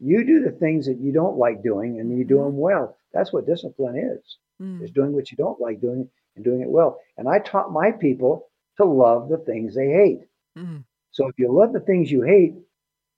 you 0.00 0.24
do 0.24 0.42
the 0.42 0.50
things 0.50 0.86
that 0.86 0.98
you 0.98 1.12
don't 1.12 1.38
like 1.38 1.62
doing 1.62 2.00
and 2.00 2.18
you 2.18 2.24
do 2.24 2.38
them 2.38 2.58
well. 2.58 2.96
That's 3.12 3.32
what 3.32 3.46
discipline 3.46 3.96
is. 3.96 4.38
Mm. 4.60 4.82
Is 4.82 4.90
doing 4.90 5.12
what 5.12 5.30
you 5.30 5.36
don't 5.36 5.60
like 5.60 5.80
doing 5.80 6.08
and 6.34 6.44
doing 6.44 6.62
it 6.62 6.68
well. 6.68 6.98
And 7.16 7.28
I 7.28 7.38
taught 7.38 7.72
my 7.72 7.92
people 7.92 8.48
to 8.76 8.84
love 8.84 9.28
the 9.28 9.38
things 9.38 9.74
they 9.74 9.88
hate. 9.88 10.20
Mm. 10.58 10.84
So 11.12 11.28
if 11.28 11.38
you 11.38 11.52
love 11.52 11.72
the 11.72 11.80
things 11.80 12.10
you 12.10 12.22
hate, 12.22 12.54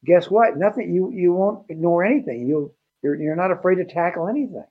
guess 0.04 0.30
what? 0.30 0.56
Nothing 0.56 0.94
you 0.94 1.10
you 1.12 1.32
won't 1.32 1.66
ignore 1.68 2.04
anything. 2.04 2.46
You'll 2.46 2.74
you're 3.02 3.14
you're 3.16 3.36
not 3.36 3.50
afraid 3.50 3.76
to 3.76 3.84
tackle 3.84 4.28
anything. 4.28 4.64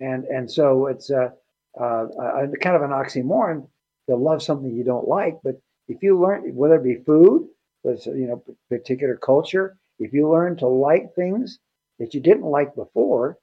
And 0.00 0.24
and 0.24 0.50
so 0.50 0.86
it's 0.86 1.10
a, 1.10 1.32
uh, 1.78 2.06
a, 2.06 2.48
kind 2.60 2.76
of 2.76 2.82
an 2.82 2.90
oxymoron 2.90 3.66
to 4.08 4.16
love 4.16 4.42
something 4.42 4.74
you 4.74 4.84
don't 4.84 5.08
like. 5.08 5.38
But 5.42 5.60
if 5.88 6.02
you 6.02 6.20
learn, 6.20 6.54
whether 6.54 6.76
it 6.76 6.84
be 6.84 7.02
food, 7.04 7.48
whether 7.82 7.98
you 8.16 8.26
know 8.26 8.42
particular 8.68 9.16
culture, 9.16 9.76
if 9.98 10.12
you 10.12 10.30
learn 10.30 10.56
to 10.58 10.68
like 10.68 11.14
things 11.14 11.58
that 11.98 12.14
you 12.14 12.20
didn't 12.20 12.44
like 12.44 12.74
before, 12.74 13.38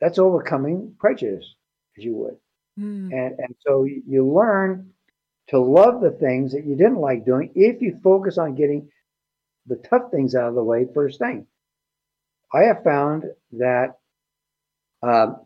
that's 0.00 0.18
overcoming 0.18 0.94
prejudice, 0.98 1.54
as 1.98 2.04
you 2.04 2.14
would. 2.14 2.36
Mm. 2.78 3.12
And 3.12 3.38
and 3.38 3.54
so 3.66 3.84
you 3.84 4.26
learn 4.26 4.90
to 5.48 5.58
love 5.58 6.00
the 6.00 6.10
things 6.10 6.52
that 6.52 6.64
you 6.64 6.74
didn't 6.74 6.96
like 6.96 7.24
doing 7.24 7.50
if 7.54 7.82
you 7.82 8.00
focus 8.02 8.38
on 8.38 8.54
getting 8.54 8.88
the 9.66 9.76
tough 9.76 10.10
things 10.10 10.34
out 10.34 10.48
of 10.48 10.54
the 10.54 10.62
way 10.62 10.86
first 10.92 11.18
thing. 11.18 11.46
I 12.52 12.64
have 12.64 12.84
found 12.84 13.24
that 13.52 13.98
um, 15.02 15.40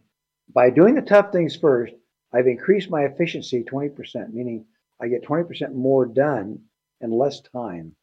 by 0.53 0.71
doing 0.71 0.95
the 0.95 1.03
tough 1.03 1.33
things 1.33 1.57
first, 1.57 1.95
I've 2.33 2.47
increased 2.47 2.91
my 2.91 3.03
efficiency 3.05 3.65
20%, 3.65 4.33
meaning 4.33 4.67
I 5.01 5.09
get 5.09 5.25
20% 5.25 5.73
more 5.73 6.07
done 6.07 6.61
in 7.01 7.11
less 7.11 7.41
time 7.41 7.95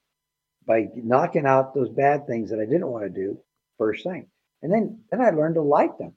by 0.65 0.87
knocking 0.95 1.45
out 1.45 1.75
those 1.75 1.89
bad 1.89 2.25
things 2.25 2.49
that 2.49 2.59
I 2.59 2.65
didn't 2.65 2.87
want 2.87 3.03
to 3.03 3.09
do 3.09 3.37
first 3.77 4.03
thing. 4.03 4.27
And 4.63 4.71
then, 4.71 4.99
then 5.11 5.21
I 5.21 5.29
learned 5.29 5.55
to 5.55 5.61
like 5.61 5.97
them. 5.97 6.13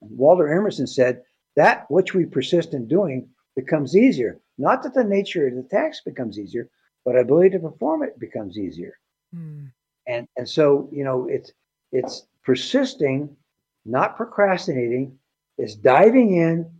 Waldo 0.00 0.44
Emerson 0.44 0.86
said, 0.86 1.22
that 1.56 1.90
which 1.90 2.14
we 2.14 2.24
persist 2.24 2.74
in 2.74 2.88
doing 2.88 3.28
becomes 3.56 3.96
easier. 3.96 4.40
Not 4.58 4.82
that 4.82 4.94
the 4.94 5.04
nature 5.04 5.48
of 5.48 5.54
the 5.54 5.62
task 5.62 6.04
becomes 6.04 6.38
easier, 6.38 6.68
but 7.04 7.14
our 7.14 7.22
ability 7.22 7.50
to 7.50 7.58
perform 7.58 8.02
it 8.02 8.18
becomes 8.18 8.58
easier. 8.58 8.98
Mm. 9.34 9.70
And 10.06 10.26
and 10.36 10.48
so, 10.48 10.88
you 10.92 11.04
know, 11.04 11.26
it's 11.28 11.52
it's 11.92 12.26
persisting, 12.44 13.36
not 13.84 14.16
procrastinating, 14.16 15.18
it's 15.58 15.74
diving 15.74 16.34
in, 16.34 16.70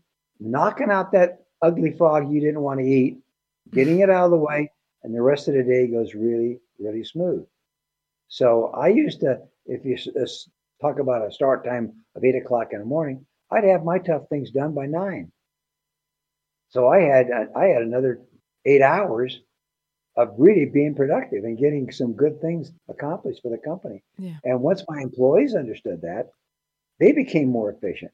knocking 0.40 0.90
out 0.90 1.12
that 1.12 1.44
ugly 1.62 1.92
frog 1.92 2.30
you 2.32 2.40
didn't 2.40 2.60
want 2.62 2.80
to 2.80 2.86
eat, 2.86 3.18
getting 3.72 4.00
it 4.00 4.10
out 4.10 4.26
of 4.26 4.30
the 4.30 4.36
way, 4.36 4.70
and 5.02 5.14
the 5.14 5.22
rest 5.22 5.48
of 5.48 5.54
the 5.54 5.62
day 5.62 5.86
goes 5.86 6.14
really, 6.14 6.60
really 6.78 7.04
smooth. 7.04 7.46
So 8.28 8.68
I 8.68 8.88
used 8.88 9.20
to, 9.20 9.40
if 9.66 9.84
you 9.84 9.94
s- 9.94 10.48
talk 10.80 10.98
about 10.98 11.26
a 11.26 11.32
start 11.32 11.64
time 11.64 11.92
of 12.14 12.24
eight 12.24 12.36
o'clock 12.36 12.68
in 12.72 12.80
the 12.80 12.84
morning, 12.84 13.24
I'd 13.50 13.64
have 13.64 13.84
my 13.84 13.98
tough 13.98 14.28
things 14.28 14.50
done 14.50 14.74
by 14.74 14.86
nine. 14.86 15.32
So 16.70 16.88
I 16.88 17.00
had 17.00 17.30
I 17.56 17.66
had 17.66 17.82
another 17.82 18.20
eight 18.64 18.82
hours 18.82 19.40
of 20.18 20.34
really 20.36 20.66
being 20.66 20.96
productive 20.96 21.44
and 21.44 21.56
getting 21.56 21.92
some 21.92 22.12
good 22.12 22.40
things 22.40 22.72
accomplished 22.88 23.40
for 23.40 23.50
the 23.50 23.56
company. 23.56 24.02
Yeah. 24.18 24.34
And 24.44 24.60
once 24.60 24.82
my 24.88 25.00
employees 25.00 25.54
understood 25.54 26.02
that, 26.02 26.32
they 26.98 27.12
became 27.12 27.48
more 27.48 27.70
efficient. 27.70 28.10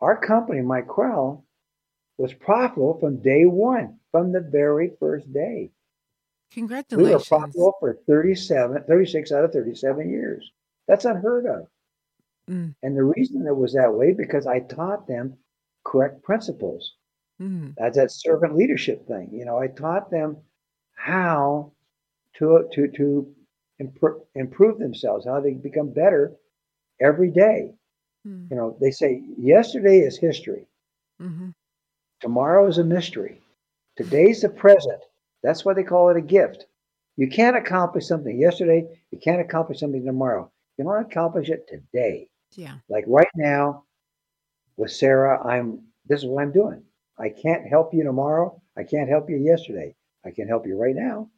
Our 0.00 0.20
company, 0.20 0.62
Micrel, 0.62 1.44
was 2.18 2.34
profitable 2.34 2.98
from 2.98 3.22
day 3.22 3.46
one, 3.46 4.00
from 4.10 4.32
the 4.32 4.40
very 4.40 4.90
first 4.98 5.32
day. 5.32 5.70
Congratulations. 6.50 7.08
We 7.08 7.14
were 7.14 7.40
profitable 7.40 7.74
for 7.78 7.96
37, 8.08 8.82
36 8.88 9.30
out 9.30 9.44
of 9.44 9.52
37 9.52 10.10
years. 10.10 10.50
That's 10.88 11.04
unheard 11.04 11.46
of. 11.46 11.68
Mm. 12.50 12.74
And 12.82 12.96
the 12.96 13.04
reason 13.04 13.46
it 13.46 13.56
was 13.56 13.74
that 13.74 13.94
way 13.94 14.12
because 14.12 14.48
I 14.48 14.58
taught 14.58 15.06
them 15.06 15.36
correct 15.84 16.24
principles. 16.24 16.94
Mm. 17.40 17.74
That's 17.78 17.96
that 17.96 18.10
servant 18.10 18.56
leadership 18.56 19.06
thing. 19.06 19.28
You 19.32 19.44
know, 19.44 19.58
I 19.58 19.68
taught 19.68 20.10
them 20.10 20.38
how 20.98 21.72
to 22.34 22.68
to 22.72 22.88
to 22.88 23.34
impro- 23.80 24.20
improve 24.34 24.78
themselves, 24.78 25.26
how 25.26 25.40
they 25.40 25.52
become 25.52 25.90
better 25.90 26.32
every 27.00 27.30
day. 27.30 27.72
Mm. 28.26 28.50
You 28.50 28.56
know, 28.56 28.76
they 28.80 28.90
say 28.90 29.22
yesterday 29.38 30.00
is 30.00 30.18
history, 30.18 30.66
mm-hmm. 31.22 31.50
tomorrow 32.20 32.66
is 32.66 32.78
a 32.78 32.84
mystery, 32.84 33.40
today's 33.96 34.42
the 34.42 34.48
present. 34.48 35.00
That's 35.42 35.64
why 35.64 35.74
they 35.74 35.84
call 35.84 36.08
it 36.10 36.16
a 36.16 36.20
gift. 36.20 36.66
You 37.16 37.28
can't 37.28 37.56
accomplish 37.56 38.06
something 38.06 38.38
yesterday. 38.38 38.86
You 39.12 39.18
can't 39.18 39.40
accomplish 39.40 39.80
something 39.80 40.04
tomorrow. 40.04 40.50
You 40.76 40.84
want 40.84 41.08
to 41.08 41.10
accomplish 41.10 41.48
it 41.48 41.68
today. 41.68 42.28
Yeah. 42.56 42.74
Like 42.88 43.04
right 43.06 43.30
now 43.36 43.84
with 44.76 44.90
Sarah, 44.90 45.44
I'm 45.46 45.80
this 46.06 46.20
is 46.20 46.26
what 46.26 46.42
I'm 46.42 46.52
doing. 46.52 46.82
I 47.18 47.28
can't 47.28 47.66
help 47.66 47.94
you 47.94 48.02
tomorrow. 48.02 48.60
I 48.76 48.82
can't 48.82 49.08
help 49.08 49.30
you 49.30 49.36
yesterday. 49.36 49.94
I 50.24 50.30
can 50.30 50.48
help 50.48 50.66
you 50.66 50.76
right 50.76 50.94
now. 50.94 51.30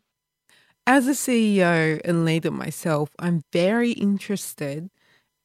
As 0.87 1.07
a 1.07 1.15
CEO 1.15 2.01
and 2.05 2.25
leader 2.25 2.51
myself, 2.51 3.11
I'm 3.19 3.43
very 3.53 3.93
interested, 3.93 4.91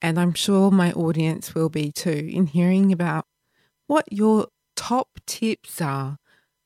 and 0.01 0.19
I'm 0.19 0.33
sure 0.33 0.71
my 0.71 0.91
audience 0.93 1.53
will 1.53 1.69
be 1.69 1.91
too, 1.91 2.29
in 2.31 2.47
hearing 2.47 2.91
about 2.91 3.25
what 3.87 4.11
your 4.11 4.47
top 4.75 5.09
tips 5.27 5.81
are 5.81 6.17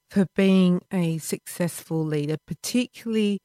for 0.10 0.28
being 0.36 0.82
a 0.92 1.18
successful 1.20 2.06
leader, 2.06 2.38
particularly 2.48 3.42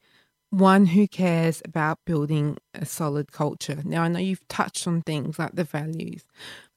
one 0.50 0.87
who 0.87 1.08
cares 1.08 1.62
about 1.64 1.98
building 2.06 2.58
a 2.74 2.87
solid 2.87 3.32
culture. 3.32 3.82
Now, 3.84 4.04
I 4.04 4.08
know 4.08 4.20
you've 4.20 4.46
touched 4.48 4.87
on 4.87 5.02
things 5.02 5.38
like 5.38 5.52
the 5.54 5.64
values. 5.64 6.24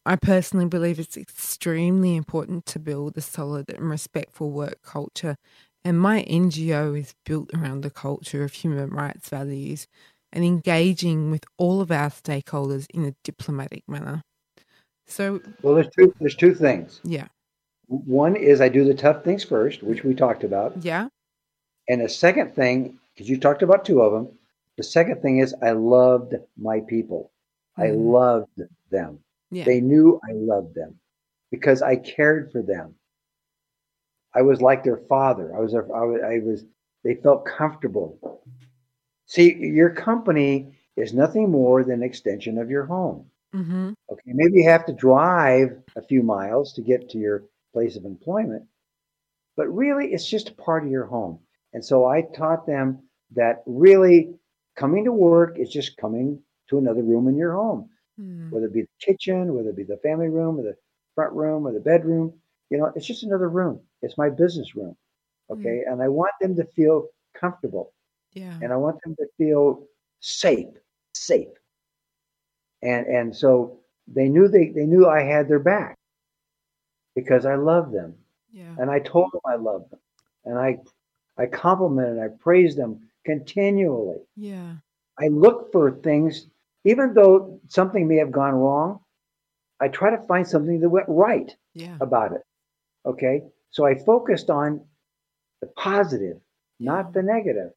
I 0.05 0.15
personally 0.15 0.67
believe 0.67 0.99
it's 0.99 1.17
extremely 1.17 2.15
important 2.15 2.65
to 2.67 2.79
build 2.79 3.17
a 3.17 3.21
solid 3.21 3.69
and 3.69 3.89
respectful 3.89 4.51
work 4.51 4.81
culture 4.81 5.38
and 5.88 5.97
my 5.97 6.23
NGO 6.23 7.00
is 7.00 7.15
built 7.26 7.50
around 7.54 7.80
the 7.80 7.89
culture 7.89 8.43
of 8.43 8.52
human 8.52 8.89
rights 8.89 9.30
values 9.30 9.88
and 10.34 10.43
engaging 10.43 11.32
with 11.32 11.45
all 11.58 11.80
of 11.80 11.91
our 11.91 12.10
stakeholders 12.10 12.88
in 12.93 13.06
a 13.06 13.15
diplomatic 13.23 13.84
manner. 13.88 14.21
So, 15.06 15.39
Well, 15.62 15.76
there's 15.76 15.88
two 15.97 16.13
there's 16.19 16.36
two 16.36 16.54
things. 16.54 17.00
yeah, 17.06 17.30
One 17.88 18.36
is 18.36 18.60
I 18.60 18.67
do 18.67 18.84
the 18.84 18.93
tough 18.93 19.23
things 19.23 19.45
first, 19.45 19.82
which 19.82 20.04
we 20.04 20.13
talked 20.13 20.43
about. 20.43 20.84
yeah, 20.84 21.08
And 21.88 22.02
the 22.02 22.10
second 22.10 22.54
thing, 22.54 23.00
because 23.13 23.30
you 23.30 23.39
talked 23.39 23.63
about 23.63 23.86
two 23.86 24.02
of 24.02 24.12
them, 24.12 24.38
the 24.76 24.84
second 24.84 25.21
thing 25.21 25.38
is 25.39 25.56
I 25.62 25.71
loved 25.71 26.36
my 26.58 26.82
people. 26.82 27.32
I 27.78 27.88
Mhm. 27.88 28.12
loved 28.12 28.62
them. 28.89 29.23
yeah, 29.52 29.63
They 29.63 29.80
knew 29.80 30.19
I 30.30 30.34
loved 30.34 30.76
them 30.76 31.00
because 31.50 31.82
I 31.82 31.95
cared 31.95 32.52
for 32.52 32.62
them. 32.62 32.95
I 34.38 34.41
was 34.43 34.62
like 34.62 34.84
their 34.84 35.02
father. 35.10 35.56
I 35.56 35.60
was, 35.62 35.73
I 35.76 35.80
was, 35.82 36.21
I 36.23 36.39
was, 36.39 36.65
they 37.04 37.15
felt 37.15 37.45
comfortable. 37.45 38.19
See, 39.28 39.54
your 39.56 39.89
company 39.89 40.78
is 40.95 41.13
nothing 41.13 41.50
more 41.52 41.84
than 41.84 41.95
an 42.02 42.04
extension 42.04 42.58
of 42.58 42.69
your 42.69 42.86
home. 42.86 43.26
mm-hmm, 43.54 43.91
Okay, 44.12 44.32
maybe 44.34 44.60
you 44.60 44.69
have 44.69 44.86
to 44.88 44.93
drive 44.93 45.78
a 45.95 46.02
few 46.02 46.23
miles 46.23 46.73
to 46.73 46.82
get 46.82 47.10
to 47.10 47.17
your 47.17 47.43
place 47.73 47.95
of 47.97 48.06
employment, 48.06 48.63
but 49.58 49.67
really 49.67 50.13
it's 50.13 50.30
just 50.30 50.50
a 50.50 50.56
part 50.56 50.84
of 50.86 50.91
your 50.91 51.06
home. 51.06 51.39
And 51.73 51.84
so 51.84 52.06
I 52.06 52.21
taught 52.36 52.65
them 52.65 53.00
that 53.36 53.63
really 53.65 54.36
coming 54.76 55.06
to 55.06 55.12
work 55.12 55.58
is 55.60 55.69
just 55.69 55.97
coming 55.97 56.39
to 56.69 56.78
another 56.78 57.04
room 57.04 57.28
in 57.28 57.36
your 57.38 57.54
home, 57.54 57.89
mm, 58.19 58.50
whether 58.52 58.67
it 58.67 58.73
be 58.73 58.84
the 58.84 59.06
kitchen, 59.06 59.54
whether 59.54 59.69
it 59.69 59.76
be 59.76 59.84
the 59.84 59.97
family 59.97 60.30
room, 60.30 60.60
or 60.60 60.63
the 60.63 60.78
front 61.15 61.34
room, 61.34 61.67
or 61.67 61.73
the 61.73 61.80
bedroom. 61.80 62.34
You 62.69 62.78
know, 62.80 62.91
it's 62.95 63.08
just 63.08 63.23
another 63.23 63.50
room. 63.50 63.82
It's 64.01 64.17
my 64.17 64.29
business 64.29 64.75
room. 64.75 64.95
Mm-hmm. 65.51 65.62
Okay, 65.62 65.83
and 65.88 66.01
I 66.01 66.07
want 66.07 66.33
them 66.41 66.55
to 66.55 66.65
feel 66.65 67.07
comfortable 67.39 67.93
yeah, 68.33 68.57
and 68.62 68.71
I 68.73 68.77
want 68.77 69.01
them 69.03 69.15
to 69.17 69.27
feel 69.38 69.88
safe, 70.19 70.73
safe. 71.13 71.47
And 72.81 73.05
and 73.07 73.36
so 73.36 73.79
they 74.07 74.29
knew 74.29 74.47
they, 74.47 74.69
they 74.69 74.86
knew 74.86 75.07
I 75.07 75.21
had 75.23 75.47
their 75.47 75.60
back 75.60 75.97
because 77.15 77.45
I 77.45 77.55
love 77.55 77.91
them. 77.91 78.15
yeah, 78.51 78.75
And 78.77 78.89
I 78.89 78.99
told 78.99 79.31
them 79.33 79.41
I 79.45 79.55
love 79.55 79.89
them. 79.89 79.99
And 80.45 80.57
I 80.57 80.79
I 81.38 81.45
complimented, 81.47 82.19
I 82.19 82.29
praised 82.39 82.77
them 82.77 82.99
continually. 83.25 84.19
yeah, 84.36 84.75
I 85.19 85.27
look 85.29 85.71
for 85.71 85.91
things, 85.91 86.47
even 86.83 87.13
though 87.13 87.60
something 87.67 88.07
may 88.07 88.17
have 88.17 88.31
gone 88.31 88.53
wrong, 88.55 88.99
I 89.79 89.88
try 89.89 90.10
to 90.12 90.25
find 90.27 90.47
something 90.47 90.79
that 90.79 90.89
went 90.89 91.07
right 91.10 91.55
yeah, 91.73 91.97
about 92.01 92.33
it. 92.33 92.41
Okay. 93.05 93.43
So 93.71 93.86
I 93.86 93.95
focused 93.95 94.49
on 94.49 94.82
the 95.62 95.67
positive, 95.67 96.38
not 96.80 97.13
the 97.13 97.23
negative. 97.23 97.71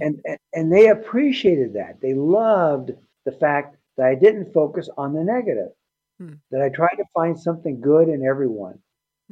And, 0.00 0.20
and 0.26 0.38
and 0.52 0.72
they 0.72 0.88
appreciated 0.88 1.74
that. 1.74 2.00
They 2.02 2.12
loved 2.14 2.90
the 3.24 3.32
fact 3.32 3.76
that 3.96 4.06
I 4.06 4.14
didn't 4.14 4.52
focus 4.52 4.90
on 4.98 5.14
the 5.14 5.24
negative. 5.24 5.70
Hmm. 6.18 6.34
That 6.50 6.62
I 6.62 6.68
tried 6.68 6.96
to 6.96 7.04
find 7.14 7.38
something 7.38 7.80
good 7.80 8.08
in 8.08 8.24
everyone. 8.24 8.78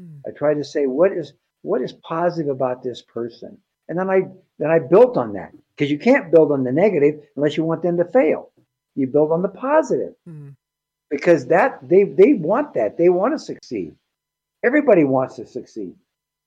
Mm. 0.00 0.20
I 0.26 0.30
tried 0.30 0.54
to 0.54 0.64
say 0.64 0.86
what 0.86 1.12
is 1.12 1.32
what 1.62 1.80
is 1.80 1.92
positive 1.92 2.50
about 2.50 2.82
this 2.82 3.02
person, 3.02 3.56
and 3.88 3.98
then 3.98 4.10
I 4.10 4.22
then 4.58 4.70
I 4.70 4.78
built 4.78 5.16
on 5.16 5.32
that 5.34 5.52
because 5.76 5.90
you 5.90 5.98
can't 5.98 6.30
build 6.30 6.52
on 6.52 6.64
the 6.64 6.72
negative 6.72 7.20
unless 7.36 7.56
you 7.56 7.64
want 7.64 7.82
them 7.82 7.96
to 7.98 8.04
fail. 8.04 8.50
You 8.96 9.06
build 9.06 9.32
on 9.32 9.42
the 9.42 9.48
positive 9.48 10.14
Mm. 10.28 10.54
because 11.10 11.46
that 11.46 11.78
they 11.88 12.04
they 12.04 12.34
want 12.34 12.74
that 12.74 12.96
they 12.96 13.08
want 13.08 13.34
to 13.34 13.38
succeed. 13.38 13.94
Everybody 14.64 15.04
wants 15.04 15.36
to 15.36 15.46
succeed. 15.46 15.94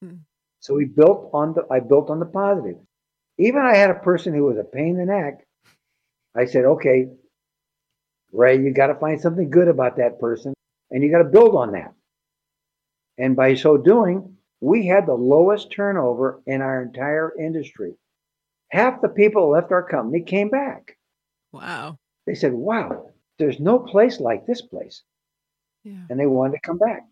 Mm. 0.04 0.20
So 0.60 0.74
we 0.74 0.86
built 0.86 1.30
on 1.34 1.54
the 1.54 1.66
I 1.72 1.80
built 1.80 2.10
on 2.10 2.20
the 2.20 2.26
positive. 2.26 2.78
Even 3.38 3.62
I 3.62 3.76
had 3.76 3.92
a 3.92 3.96
person 3.96 4.34
who 4.34 4.46
was 4.46 4.58
a 4.58 4.64
pain 4.64 4.90
in 4.90 4.98
the 4.98 5.06
neck. 5.06 5.46
I 6.36 6.46
said, 6.46 6.66
okay, 6.66 7.08
Ray, 8.32 8.60
you 8.60 8.74
got 8.74 8.88
to 8.88 8.96
find 8.96 9.22
something 9.22 9.50
good 9.50 9.68
about 9.68 9.98
that 9.98 10.20
person, 10.20 10.54
and 10.92 11.04
you 11.04 11.12
got 11.12 11.20
to 11.20 11.24
build 11.26 11.56
on 11.56 11.72
that. 11.74 11.94
And 13.18 13.36
by 13.36 13.56
so 13.56 13.78
doing, 13.78 14.36
we 14.60 14.88
had 14.88 15.06
the 15.06 15.14
lowest 15.14 15.72
turnover 15.72 16.42
in 16.48 16.62
our 16.62 16.82
entire 16.82 17.34
industry. 17.40 17.94
Half 18.72 19.02
the 19.02 19.10
people 19.10 19.50
left 19.50 19.72
our 19.72 19.84
company 19.84 20.22
came 20.24 20.50
back. 20.50 20.98
Wow. 21.52 21.98
They 22.26 22.36
said, 22.36 22.54
wow, 22.54 23.12
there's 23.40 23.60
no 23.60 23.80
place 23.80 24.20
like 24.20 24.46
this 24.46 24.62
place. 24.62 25.04
Yeah. 25.84 26.06
And 26.10 26.20
they 26.20 26.26
wanted 26.26 26.54
to 26.54 26.62
come 26.62 26.78
back. 26.78 27.04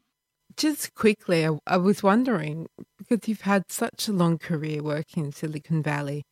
Just 0.57 0.93
quickly, 0.93 1.45
I, 1.45 1.57
I 1.67 1.77
was 1.77 2.01
wondering 2.01 2.67
because 2.97 3.27
you've 3.27 3.41
had 3.41 3.63
such 3.69 4.07
a 4.07 4.13
long 4.13 4.37
career 4.37 4.81
working 4.81 5.25
in 5.25 5.31
Silicon 5.33 5.83
Valley, 5.83 6.23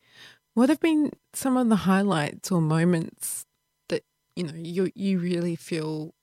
what 0.54 0.68
have 0.68 0.80
been 0.80 1.12
some 1.32 1.56
of 1.56 1.68
the 1.68 1.76
highlights 1.76 2.50
or 2.50 2.60
moments 2.60 3.44
that 3.88 4.02
you 4.36 4.44
know 4.44 4.54
you 4.54 4.90
you 4.94 5.18
really 5.18 5.56
feel 5.56 6.14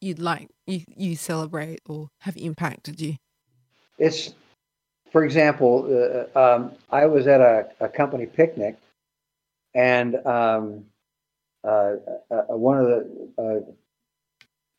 you'd 0.00 0.18
like 0.18 0.48
you, 0.66 0.80
you 0.96 1.16
celebrate 1.16 1.80
or 1.86 2.08
have 2.20 2.36
impacted 2.36 3.00
you? 3.00 3.16
It's, 3.98 4.34
for 5.12 5.24
example, 5.24 6.26
uh, 6.34 6.38
um, 6.38 6.72
I 6.90 7.06
was 7.06 7.26
at 7.26 7.40
a, 7.40 7.68
a 7.80 7.88
company 7.88 8.26
picnic, 8.26 8.76
and 9.74 10.16
um, 10.26 10.86
uh, 11.62 11.96
uh, 12.30 12.42
one 12.48 12.78
of 12.78 12.86
the 12.86 13.28
uh, 13.38 13.72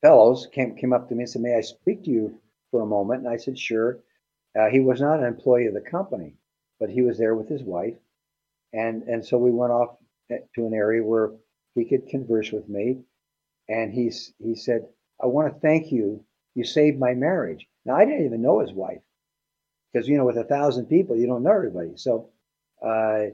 fellows 0.01 0.47
came 0.51 0.75
came 0.75 0.93
up 0.93 1.07
to 1.09 1.15
me 1.15 1.23
and 1.23 1.29
said, 1.29 1.41
"May 1.41 1.55
I 1.55 1.61
speak 1.61 2.03
to 2.03 2.09
you 2.09 2.39
for 2.75 2.81
a 2.81 2.85
moment?" 2.85 3.21
And 3.21 3.29
I 3.29 3.38
said, 3.38 3.57
"Sure." 3.57 3.99
Uh, 4.53 4.69
he 4.69 4.81
was 4.81 4.99
not 4.99 5.19
an 5.19 5.25
employee 5.25 5.67
of 5.67 5.73
the 5.73 5.81
company, 5.81 6.35
but 6.79 6.89
he 6.89 7.01
was 7.01 7.17
there 7.17 7.35
with 7.35 7.47
his 7.47 7.63
wife, 7.63 7.95
and 8.73 9.03
and 9.03 9.25
so 9.25 9.38
we 9.38 9.51
went 9.51 9.71
off 9.71 9.97
to 10.29 10.67
an 10.67 10.73
area 10.73 11.03
where 11.03 11.31
he 11.75 11.85
could 11.85 12.07
converse 12.07 12.51
with 12.51 12.67
me, 12.67 12.99
and 13.69 13.93
he's 13.93 14.33
he 14.39 14.55
said, 14.55 14.88
"I 15.21 15.27
want 15.27 15.53
to 15.53 15.59
thank 15.59 15.91
you. 15.91 16.25
You 16.53 16.65
saved 16.65 16.99
my 16.99 17.13
marriage." 17.13 17.65
Now 17.85 17.95
I 17.95 18.03
didn't 18.03 18.25
even 18.25 18.41
know 18.41 18.59
his 18.59 18.73
wife 18.73 19.01
because 19.93 20.07
you 20.07 20.17
know 20.17 20.25
with 20.25 20.38
a 20.38 20.43
thousand 20.43 20.88
people 20.88 21.15
you 21.15 21.27
don't 21.27 21.43
know 21.43 21.53
everybody. 21.53 21.95
So 21.95 22.29
uh, 22.81 23.27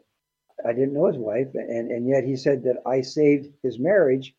I 0.64 0.74
didn't 0.74 0.94
know 0.94 1.08
his 1.08 1.18
wife, 1.18 1.48
and 1.56 1.92
and 1.92 2.08
yet 2.08 2.24
he 2.24 2.36
said 2.36 2.64
that 2.64 2.84
I 2.86 3.02
saved 3.02 3.52
his 3.64 3.80
marriage 3.80 4.36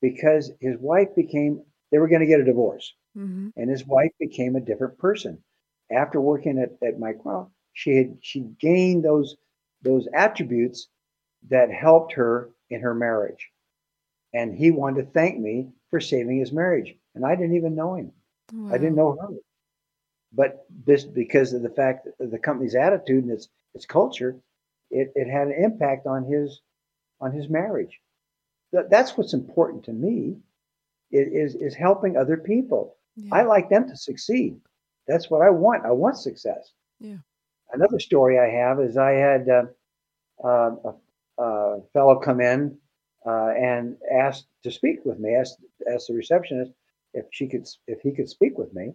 because 0.00 0.50
his 0.60 0.78
wife 0.78 1.14
became 1.14 1.62
they 1.90 1.98
were 1.98 2.08
going 2.08 2.20
to 2.20 2.26
get 2.26 2.40
a 2.40 2.44
divorce, 2.44 2.94
Mm-hmm. 3.18 3.48
and 3.56 3.70
his 3.70 3.84
wife 3.84 4.12
became 4.20 4.54
a 4.54 4.60
different 4.60 4.96
person 4.98 5.42
after 5.90 6.20
working 6.20 6.58
at 6.58 6.70
at 6.86 7.00
Micron. 7.00 7.50
She 7.72 7.96
had 7.96 8.18
she 8.20 8.40
gained 8.60 9.04
those 9.04 9.36
those 9.82 10.06
attributes 10.14 10.88
that 11.48 11.70
helped 11.72 12.12
her 12.14 12.50
in 12.70 12.80
her 12.80 12.94
marriage, 12.94 13.50
and 14.32 14.54
he 14.54 14.70
wanted 14.70 15.06
to 15.06 15.10
thank 15.10 15.38
me 15.38 15.70
for 15.90 16.00
saving 16.00 16.38
his 16.38 16.52
marriage, 16.52 16.94
and 17.14 17.24
I 17.24 17.34
didn't 17.34 17.56
even 17.56 17.74
know 17.74 17.94
him. 17.94 18.12
I 18.70 18.78
didn't 18.78 18.96
know 18.96 19.16
her. 19.20 19.28
But 20.32 20.66
this, 20.86 21.04
because 21.04 21.52
of 21.52 21.62
the 21.62 21.70
fact 21.70 22.06
that 22.18 22.30
the 22.30 22.38
company's 22.38 22.74
attitude 22.74 23.24
and 23.24 23.32
its 23.32 23.48
its 23.74 23.86
culture, 23.86 24.36
it, 24.90 25.12
it 25.14 25.28
had 25.28 25.48
an 25.48 25.64
impact 25.64 26.06
on 26.06 26.24
his 26.24 26.60
on 27.20 27.32
his 27.32 27.48
marriage. 27.48 28.00
That, 28.72 28.90
that's 28.90 29.16
what's 29.16 29.32
important 29.34 29.84
to 29.84 29.92
me. 29.92 30.38
It 31.10 31.28
is 31.32 31.54
is 31.54 31.74
helping 31.74 32.16
other 32.16 32.36
people. 32.36 32.97
Yeah. 33.18 33.34
I 33.34 33.42
like 33.42 33.68
them 33.68 33.88
to 33.88 33.96
succeed. 33.96 34.56
That's 35.06 35.30
what 35.30 35.42
I 35.42 35.50
want. 35.50 35.84
I 35.84 35.90
want 35.90 36.16
success. 36.16 36.72
Yeah. 37.00 37.16
Another 37.72 37.98
story 37.98 38.38
I 38.38 38.48
have 38.48 38.80
is 38.80 38.96
I 38.96 39.12
had 39.12 39.48
uh, 39.48 39.64
uh, 40.44 40.70
a, 40.84 41.42
a 41.42 41.82
fellow 41.92 42.16
come 42.16 42.40
in 42.40 42.78
uh, 43.26 43.48
and 43.48 43.96
asked 44.12 44.46
to 44.62 44.70
speak 44.70 45.04
with 45.04 45.18
me. 45.18 45.34
asked 45.34 45.58
asked 45.92 46.08
the 46.08 46.14
receptionist 46.14 46.72
if 47.14 47.26
she 47.32 47.48
could 47.48 47.66
if 47.86 48.00
he 48.00 48.12
could 48.12 48.28
speak 48.28 48.56
with 48.56 48.72
me, 48.72 48.92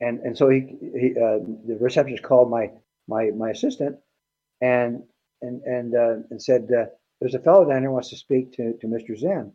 and 0.00 0.20
and 0.20 0.36
so 0.36 0.48
he, 0.48 0.60
he 0.80 1.10
uh, 1.12 1.40
the 1.66 1.76
receptionist 1.80 2.22
called 2.22 2.50
my 2.50 2.70
my 3.08 3.30
my 3.30 3.50
assistant 3.50 3.96
and 4.60 5.02
and 5.42 5.62
and 5.62 5.94
uh, 5.94 6.16
and 6.30 6.42
said 6.42 6.68
uh, 6.72 6.86
there's 7.20 7.34
a 7.34 7.40
fellow 7.40 7.64
down 7.64 7.80
here 7.80 7.88
who 7.88 7.94
wants 7.94 8.10
to 8.10 8.16
speak 8.16 8.52
to 8.54 8.74
to 8.80 8.86
Mr. 8.86 9.18
Zinn, 9.18 9.52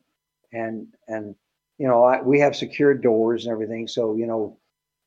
and 0.52 0.88
and 1.08 1.36
you 1.78 1.88
know 1.88 2.04
I, 2.04 2.22
we 2.22 2.40
have 2.40 2.56
secured 2.56 3.02
doors 3.02 3.46
and 3.46 3.52
everything, 3.54 3.88
so 3.88 4.16
you 4.16 4.26
know 4.28 4.58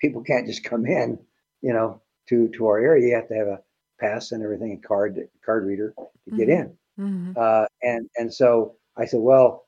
people 0.01 0.23
can't 0.23 0.47
just 0.47 0.65
come 0.65 0.87
in, 0.87 1.19
you 1.63 1.73
know, 1.73 2.01
to 2.29 2.49
to 2.51 2.67
our 2.67 2.79
area. 2.79 3.09
You 3.09 3.15
have 3.15 3.29
to 3.29 3.35
have 3.35 3.49
a 3.49 3.61
pass 4.01 4.33
and 4.33 4.43
everything, 4.43 4.73
a 4.73 4.87
card 4.87 5.19
card 5.45 5.65
reader 5.67 5.95
to 6.27 6.31
get 6.37 6.49
Mhm. 6.49 6.59
in. 6.61 6.79
Mm-hmm. 6.99 7.33
Uh, 7.37 7.67
and 7.83 8.09
and 8.17 8.33
so 8.33 8.77
I 8.97 9.05
said, 9.07 9.21
well, 9.21 9.67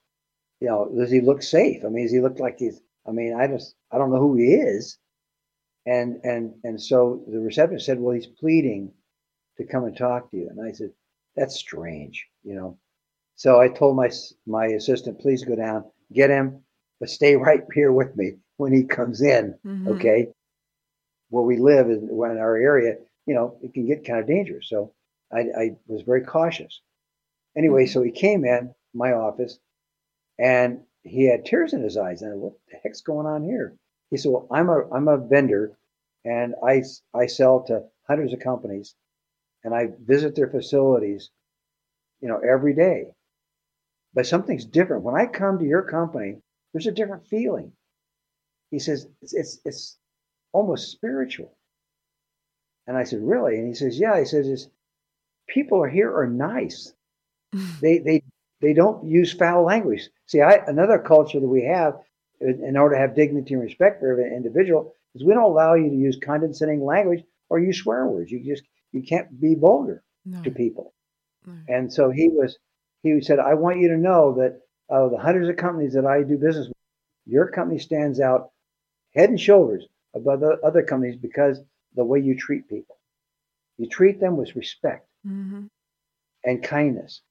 you 0.60 0.68
know, 0.68 0.90
does 0.96 1.10
he 1.10 1.20
look 1.20 1.42
safe? 1.42 1.84
I 1.84 1.88
mean, 1.88 2.04
does 2.04 2.12
he 2.12 2.20
look 2.20 2.38
like 2.38 2.58
he's? 2.58 2.80
I 3.06 3.12
mean, 3.12 3.34
I 3.34 3.46
just 3.46 3.74
I 3.92 3.98
don't 3.98 4.10
know 4.10 4.20
who 4.20 4.36
he 4.36 4.54
is. 4.54 4.98
And 5.86 6.20
and 6.24 6.54
and 6.64 6.80
so 6.80 7.24
the 7.28 7.40
receptionist 7.40 7.86
said, 7.86 8.00
well, 8.00 8.14
he's 8.14 8.26
pleading 8.26 8.92
to 9.56 9.64
come 9.64 9.84
and 9.84 9.96
talk 9.96 10.30
to 10.30 10.36
you. 10.36 10.48
And 10.50 10.60
I 10.60 10.72
said, 10.72 10.90
that's 11.36 11.56
strange, 11.56 12.26
you 12.42 12.54
know. 12.54 12.78
So 13.36 13.60
I 13.60 13.68
told 13.68 13.96
my 13.96 14.10
my 14.46 14.66
assistant, 14.66 15.20
please 15.20 15.44
go 15.44 15.54
down, 15.56 15.84
get 16.12 16.30
him, 16.30 16.62
but 17.00 17.08
stay 17.10 17.36
right 17.36 17.62
here 17.74 17.92
with 17.92 18.16
me 18.16 18.34
when 18.56 18.72
he 18.72 18.84
comes 18.84 19.22
in, 19.22 19.54
Mhm. 19.64 19.88
okay? 19.88 20.32
Where 21.30 21.44
we 21.44 21.58
live 21.58 21.88
in, 21.90 22.08
in 22.10 22.38
our 22.38 22.56
area, 22.56 22.96
you 23.26 23.34
know, 23.34 23.58
it 23.62 23.74
can 23.74 23.86
get 23.86 24.04
kind 24.04 24.20
of 24.20 24.26
dangerous. 24.26 24.68
So 24.68 24.92
I, 25.32 25.40
I 25.40 25.76
was 25.86 26.02
very 26.02 26.22
cautious. 26.22 26.80
Anyway, 27.56 27.84
Mhm. 27.84 27.88
so 27.92 28.02
he 28.02 28.10
came 28.10 28.44
in 28.44 28.74
my 28.94 29.12
office 29.12 29.58
and 30.38 30.84
he 31.02 31.24
had 31.24 31.44
tears 31.44 31.72
in 31.72 31.82
his 31.82 31.96
eyes. 31.96 32.22
And 32.22 32.32
I, 32.32 32.36
what 32.36 32.54
the 32.70 32.76
heck's 32.82 33.02
going 33.02 33.26
on 33.26 33.44
here? 33.44 33.76
He 34.10 34.16
said, 34.16 34.32
Well, 34.32 34.46
I'm 34.50 34.68
a 34.68 34.88
I'm 34.90 35.08
a 35.08 35.18
vendor 35.18 35.76
and 36.24 36.54
I, 36.66 36.82
I 37.14 37.26
sell 37.26 37.62
to 37.64 37.84
hundreds 38.08 38.32
of 38.32 38.40
companies 38.40 38.94
and 39.64 39.74
I 39.74 39.88
visit 40.00 40.34
their 40.34 40.48
facilities, 40.50 41.30
you 42.20 42.28
know, 42.28 42.38
every 42.38 42.74
day. 42.74 43.06
But 44.14 44.26
something's 44.26 44.64
different. 44.64 45.04
When 45.04 45.14
I 45.14 45.26
come 45.26 45.58
to 45.58 45.64
your 45.64 45.82
company, 45.82 46.40
there's 46.78 46.92
a 46.92 46.96
different 46.96 47.26
feeling. 47.26 47.72
He 48.70 48.78
says, 48.78 49.08
it's 49.22 49.34
it's, 49.34 49.58
it's 49.64 49.98
almost 50.52 50.92
spiritual. 50.92 51.56
And 52.86 52.96
I 52.96 53.02
said, 53.04 53.20
Really? 53.22 53.58
And 53.58 53.66
he 53.66 53.74
says, 53.74 53.98
Yeah. 53.98 54.18
He 54.18 54.24
says, 54.24 54.68
people 55.48 55.82
are 55.82 55.88
here 55.88 56.14
are 56.14 56.26
nice 56.28 56.92
they 57.80 57.98
they 57.98 58.22
they 58.60 58.74
don't 58.74 59.08
use 59.08 59.32
foul 59.32 59.64
language. 59.64 60.08
See, 60.26 60.40
I, 60.42 60.60
another 60.66 60.98
culture 60.98 61.40
that 61.40 61.48
we 61.48 61.64
have 61.64 61.94
in 62.40 62.62
in 62.62 62.76
order 62.76 62.94
to 62.94 63.00
have 63.00 63.16
dignity 63.16 63.54
and 63.54 63.62
respect 63.62 64.00
for 64.00 64.20
an 64.20 64.32
individual 64.34 64.92
is 65.14 65.24
we 65.24 65.32
don't 65.34 65.42
allow 65.50 65.74
you 65.74 65.88
to 65.88 65.96
use 65.96 66.18
condescending 66.22 66.84
language 66.84 67.24
or 67.48 67.58
use 67.58 67.78
swear 67.82 68.06
words. 68.06 68.30
You 68.30 68.44
just 68.44 68.62
you 68.92 69.02
can't 69.02 69.40
be 69.40 69.54
vulgar 69.56 70.02
No. 70.24 70.42
to 70.42 70.50
people. 70.50 70.94
no. 71.46 71.54
And 71.68 71.92
so 71.92 72.10
he 72.10 72.28
was 72.28 72.56
he 73.02 73.20
said, 73.22 73.38
I 73.38 73.54
want 73.54 73.80
you 73.80 73.88
to 73.88 73.96
know 73.96 74.34
that 74.34 74.60
of 74.88 75.10
the 75.10 75.18
hundreds 75.18 75.48
of 75.48 75.56
companies 75.56 75.92
that 75.94 76.06
I 76.06 76.22
do 76.22 76.36
business 76.38 76.68
with, 76.68 76.76
your 77.26 77.48
company 77.48 77.78
stands 77.78 78.20
out 78.20 78.50
head 79.14 79.30
and 79.30 79.40
shoulders 79.40 79.86
above 80.14 80.40
the 80.40 80.58
other 80.64 80.82
companies 80.82 81.16
because 81.16 81.60
the 81.94 82.04
way 82.04 82.20
you 82.20 82.36
treat 82.36 82.68
people. 82.68 82.96
You 83.78 83.88
treat 83.88 84.20
them 84.20 84.36
with 84.36 84.54
respect 84.56 85.06
Mm-hmm. 85.26 85.66
and 86.44 86.62
kindness. 86.62 87.22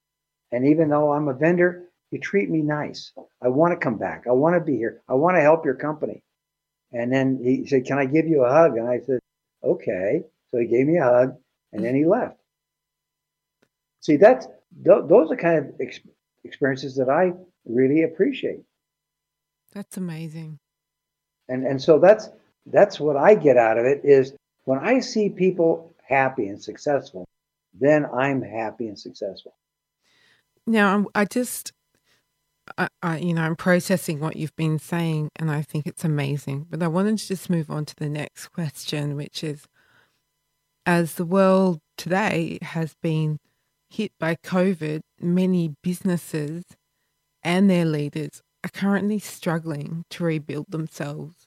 And 0.52 0.66
even 0.66 0.88
though 0.90 1.12
I'm 1.12 1.28
a 1.28 1.34
vendor, 1.34 1.84
you 2.10 2.18
treat 2.20 2.48
me 2.50 2.60
nice. 2.62 3.12
I 3.42 3.48
want 3.48 3.72
to 3.72 3.76
come 3.82 3.96
back. 3.98 4.24
I 4.28 4.32
want 4.32 4.54
to 4.54 4.60
be 4.60 4.76
here. 4.76 5.02
I 5.08 5.14
want 5.14 5.36
to 5.36 5.40
help 5.40 5.64
your 5.64 5.74
company. 5.74 6.22
And 6.92 7.12
then 7.12 7.40
he 7.42 7.66
said, 7.66 7.86
Can 7.86 7.98
I 7.98 8.04
give 8.06 8.26
you 8.26 8.44
a 8.44 8.50
hug? 8.50 8.76
And 8.76 8.88
I 8.88 9.00
said, 9.00 9.20
Okay. 9.64 10.22
So 10.50 10.58
he 10.58 10.66
gave 10.66 10.86
me 10.86 10.98
a 10.98 11.04
hug 11.04 11.36
and 11.72 11.84
then 11.84 11.94
he 11.94 12.04
left. 12.06 12.36
See, 14.00 14.16
that's 14.16 14.46
th- 14.84 15.04
those 15.08 15.30
are 15.30 15.36
kind 15.36 15.58
of 15.58 15.74
ex- 15.80 16.00
experiences 16.44 16.96
that 16.96 17.08
I 17.08 17.32
really 17.66 18.02
appreciate. 18.02 18.62
That's 19.72 19.96
amazing. 19.96 20.58
And 21.48 21.66
and 21.66 21.80
so 21.80 21.98
that's 21.98 22.28
that's 22.66 23.00
what 23.00 23.16
I 23.16 23.34
get 23.34 23.56
out 23.56 23.78
of 23.78 23.84
it 23.84 24.02
is 24.04 24.34
when 24.64 24.78
I 24.78 25.00
see 25.00 25.28
people 25.30 25.94
happy 26.06 26.48
and 26.48 26.62
successful, 26.62 27.26
then 27.78 28.06
I'm 28.06 28.42
happy 28.42 28.88
and 28.88 28.98
successful. 28.98 29.54
Now, 30.66 30.90
I'm- 30.90 31.06
I 31.14 31.24
just, 31.24 31.72
I, 32.76 32.88
I, 33.02 33.18
you 33.18 33.32
know, 33.32 33.42
I'm 33.42 33.56
processing 33.56 34.20
what 34.20 34.36
you've 34.36 34.56
been 34.56 34.78
saying, 34.78 35.30
and 35.36 35.50
I 35.50 35.62
think 35.62 35.86
it's 35.86 36.04
amazing. 36.04 36.66
But 36.68 36.82
I 36.82 36.88
wanted 36.88 37.18
to 37.18 37.26
just 37.28 37.48
move 37.48 37.70
on 37.70 37.86
to 37.86 37.96
the 37.96 38.08
next 38.10 38.48
question, 38.48 39.16
which 39.16 39.42
is, 39.42 39.66
as 40.84 41.14
the 41.14 41.24
world 41.24 41.80
today 41.96 42.58
has 42.60 42.94
been 43.02 43.38
hit 43.88 44.12
by 44.18 44.36
COVID, 44.36 45.00
many 45.20 45.74
businesses 45.82 46.64
and 47.42 47.70
their 47.70 47.84
leaders 47.84 48.42
are 48.64 48.70
currently 48.70 49.18
struggling 49.18 50.04
to 50.10 50.24
rebuild 50.24 50.66
themselves. 50.68 51.46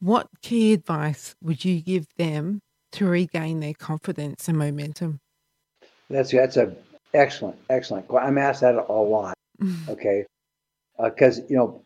What 0.00 0.28
key 0.42 0.72
advice 0.72 1.34
would 1.42 1.64
you 1.64 1.80
give 1.80 2.06
them 2.16 2.60
to 2.92 3.06
regain 3.06 3.60
their 3.60 3.74
confidence 3.74 4.48
and 4.48 4.58
momentum? 4.58 5.20
That's 6.10 6.30
that's 6.30 6.56
a 6.56 6.74
excellent, 7.12 7.58
excellent. 7.70 8.06
I'm 8.10 8.38
asked 8.38 8.60
that 8.60 8.74
a 8.74 8.92
lot. 8.92 9.34
Okay, 9.88 10.26
because 11.02 11.40
uh, 11.40 11.42
you 11.48 11.56
know, 11.56 11.82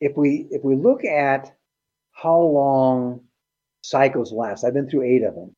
if 0.00 0.16
we 0.16 0.46
if 0.50 0.62
we 0.62 0.76
look 0.76 1.04
at 1.04 1.54
how 2.12 2.38
long 2.38 3.20
cycles 3.82 4.32
last, 4.32 4.64
I've 4.64 4.74
been 4.74 4.88
through 4.88 5.02
eight 5.02 5.22
of 5.22 5.34
them. 5.34 5.54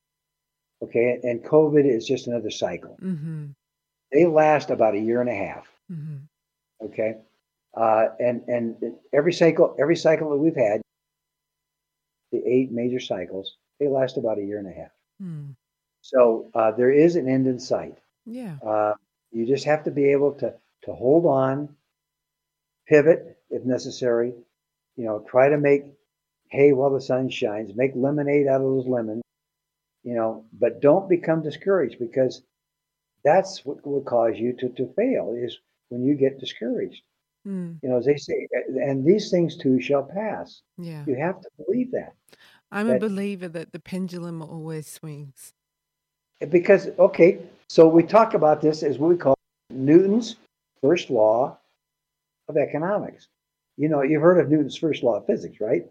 Okay, 0.83 1.19
and 1.23 1.43
COVID 1.43 1.87
is 1.87 2.07
just 2.07 2.27
another 2.27 2.51
cycle. 2.51 2.99
Mm-hmm. 3.03 3.47
They 4.13 4.27
last 4.27 4.71
about 4.71 4.95
a 4.95 4.99
year 4.99 5.21
and 5.21 5.31
a 5.31 5.35
half. 5.35 5.67
Mm-hmm. 5.91 6.87
Okay, 6.87 7.15
uh, 7.75 8.09
and 8.21 8.43
and 8.47 8.77
every 9.13 9.33
cycle 9.33 9.75
every 9.81 9.97
cycle 9.97 10.31
that 10.31 10.37
we've 10.37 10.57
had, 10.57 10.83
the 12.31 12.43
eight 12.47 12.73
major 12.73 13.01
cycles, 13.01 13.57
they 13.81 13.89
last 13.89 14.19
about 14.19 14.39
a 14.39 14.43
year 14.43 14.59
and 14.59 14.69
a 14.69 14.73
half. 14.73 14.91
Mm. 15.23 15.55
So 16.03 16.51
uh, 16.55 16.73
there 16.73 16.93
is 16.93 17.17
an 17.17 17.29
end 17.29 17.47
in 17.47 17.59
sight. 17.59 17.99
Yeah. 18.27 18.57
Uh, 18.65 18.95
you 19.33 19.47
just 19.47 19.65
have 19.65 19.85
to 19.85 19.91
be 19.91 20.13
able 20.13 20.33
to 20.35 20.55
to 20.85 20.93
hold 20.93 21.25
on, 21.25 21.75
pivot 22.87 23.39
if 23.51 23.65
necessary. 23.65 24.35
You 24.97 25.05
know, 25.05 25.25
try 25.29 25.49
to 25.49 25.59
make 25.59 25.85
hay 26.49 26.73
while 26.73 26.91
the 26.91 27.01
sun 27.01 27.31
shines. 27.31 27.73
Make 27.75 27.93
lemonade 27.95 28.47
out 28.47 28.61
of 28.61 28.67
those 28.67 28.87
lemons 28.87 29.23
you 30.07 30.15
know, 30.15 30.45
but 30.61 30.81
don't 30.81 31.09
become 31.09 31.43
discouraged 31.43 31.99
because 31.99 32.43
that's 33.25 33.67
what 33.67 33.85
will 33.85 34.03
cause 34.03 34.37
you 34.37 34.53
to, 34.53 34.69
to 34.71 34.87
fail 34.95 35.35
is 35.37 35.59
when 35.89 36.05
you 36.05 36.15
get 36.15 36.39
discouraged. 36.39 37.03
Mm. 37.47 37.79
You 37.83 37.89
know, 37.89 37.99
as 37.99 38.07
they 38.07 38.17
say, 38.17 38.47
and 38.81 39.05
these 39.05 39.31
things 39.33 39.57
too 39.57 39.81
shall 39.81 40.05
pass. 40.05 40.63
Yeah. 40.79 41.03
You 41.09 41.17
have 41.17 41.41
to 41.41 41.49
believe 41.59 41.91
that. 41.91 42.15
I'm 42.71 42.87
that, 42.87 42.97
a 42.97 43.01
believer 43.01 43.49
that 43.49 43.73
the 43.73 43.81
pendulum 43.81 44.43
always 44.43 44.87
swings. 44.87 45.53
Because, 46.51 46.89
okay, 47.01 47.41
so 47.69 47.89
we 47.89 48.05
talk 48.05 48.35
about 48.35 48.61
this 48.61 48.85
as 48.85 48.99
what 48.99 49.09
we 49.09 49.17
call 49.17 49.35
Newton's 49.71 50.37
first 50.83 51.11
law 51.11 51.59
of 52.49 52.57
economics. 52.57 53.27
You 53.77 53.89
know, 53.89 54.03
you've 54.03 54.23
heard 54.23 54.39
of 54.39 54.51
Newton's 54.51 54.77
first 54.77 55.03
law 55.03 55.17
of 55.17 55.27
physics, 55.27 55.61
right? 55.61 55.85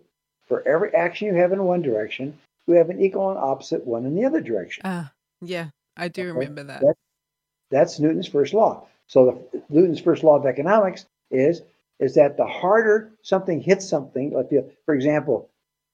For 0.47 0.65
every 0.65 0.93
action 0.93 1.27
you 1.27 1.33
have 1.33 1.51
in 1.51 1.63
one 1.65 1.81
direction, 1.81 2.37
we 2.67 2.77
have 2.77 2.89
an 2.89 3.01
equal 3.01 3.29
and 3.29 3.39
opposite 3.39 3.85
one 3.85 4.05
in 4.05 4.15
the 4.15 4.25
other 4.25 4.41
direction. 4.41 4.81
Ah, 4.85 5.05
uh, 5.05 5.07
yeah, 5.41 5.69
I 5.97 6.07
do 6.07 6.21
okay? 6.21 6.31
remember 6.31 6.63
that. 6.63 6.81
that. 6.81 6.95
That's 7.71 7.99
Newton's 7.99 8.27
first 8.27 8.53
law. 8.53 8.87
So 9.07 9.47
the, 9.51 9.63
Newton's 9.69 9.99
first 9.99 10.23
law 10.23 10.35
of 10.35 10.45
economics 10.45 11.05
is 11.31 11.61
is 11.99 12.15
that 12.15 12.37
the 12.37 12.45
harder 12.45 13.11
something 13.21 13.61
hits 13.61 13.87
something, 13.87 14.33
like 14.33 14.49
the, 14.49 14.69
for 14.85 14.93
example, 14.95 15.49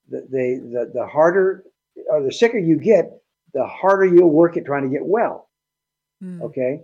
the, 0.09 0.21
the 0.29 0.69
the 0.71 0.91
the 0.93 1.05
harder 1.05 1.63
or 2.09 2.21
the 2.21 2.31
sicker 2.31 2.57
you 2.57 2.77
get, 2.77 3.21
the 3.53 3.65
harder 3.65 4.05
you'll 4.05 4.31
work 4.31 4.57
at 4.57 4.65
trying 4.65 4.83
to 4.83 4.89
get 4.89 5.05
well. 5.05 5.49
Mm. 6.23 6.41
Okay, 6.41 6.81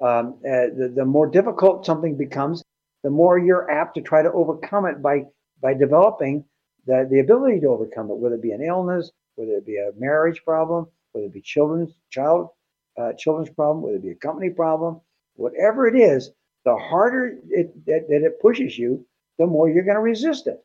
um, 0.00 0.34
uh, 0.44 0.72
the 0.76 0.92
the 0.94 1.04
more 1.04 1.26
difficult 1.26 1.86
something 1.86 2.16
becomes, 2.16 2.62
the 3.02 3.10
more 3.10 3.38
you're 3.38 3.70
apt 3.70 3.94
to 3.94 4.02
try 4.02 4.22
to 4.22 4.32
overcome 4.32 4.86
it 4.86 5.02
by 5.02 5.24
by 5.60 5.74
developing 5.74 6.44
the, 6.86 7.06
the 7.10 7.20
ability 7.20 7.60
to 7.60 7.68
overcome 7.68 8.10
it, 8.10 8.16
whether 8.16 8.36
it 8.36 8.42
be 8.42 8.52
an 8.52 8.62
illness, 8.62 9.10
whether 9.34 9.52
it 9.52 9.66
be 9.66 9.76
a 9.76 9.90
marriage 9.98 10.42
problem, 10.44 10.86
whether 11.12 11.26
it 11.26 11.32
be 11.32 11.40
children's 11.40 11.92
child 12.10 12.50
uh, 12.98 13.12
children's 13.18 13.50
problem, 13.50 13.82
whether 13.82 13.96
it 13.96 14.02
be 14.02 14.10
a 14.10 14.14
company 14.14 14.50
problem, 14.50 15.00
whatever 15.34 15.86
it 15.86 15.96
is, 15.96 16.30
the 16.64 16.76
harder 16.76 17.38
it, 17.50 17.86
that, 17.86 18.08
that 18.08 18.22
it 18.24 18.40
pushes 18.40 18.76
you, 18.76 19.04
the 19.38 19.46
more 19.46 19.68
you're 19.68 19.84
going 19.84 19.96
to 19.96 20.00
resist 20.00 20.46
it. 20.46 20.64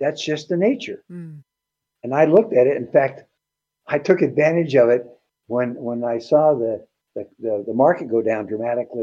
That's 0.00 0.24
just 0.24 0.48
the 0.48 0.56
nature. 0.56 1.04
Mm. 1.10 1.42
And 2.02 2.14
I 2.14 2.24
looked 2.24 2.54
at 2.54 2.66
it. 2.66 2.76
In 2.76 2.86
fact, 2.86 3.24
I 3.86 3.98
took 3.98 4.22
advantage 4.22 4.74
of 4.74 4.88
it 4.88 5.06
when 5.46 5.74
when 5.74 6.04
I 6.04 6.18
saw 6.18 6.54
the, 6.54 6.86
the, 7.14 7.28
the, 7.38 7.64
the 7.66 7.74
market 7.74 8.08
go 8.10 8.22
down 8.22 8.46
dramatically 8.46 9.02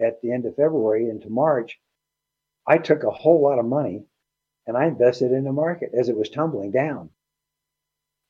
at 0.00 0.20
the 0.20 0.32
end 0.32 0.44
of 0.44 0.56
February 0.56 1.08
into 1.08 1.30
March. 1.30 1.78
I 2.66 2.78
took 2.78 3.04
a 3.04 3.10
whole 3.10 3.42
lot 3.42 3.58
of 3.58 3.64
money 3.64 4.02
and 4.66 4.76
I 4.76 4.86
invested 4.86 5.32
in 5.32 5.44
the 5.44 5.52
market 5.52 5.90
as 5.98 6.08
it 6.08 6.16
was 6.16 6.28
tumbling 6.28 6.70
down 6.70 7.10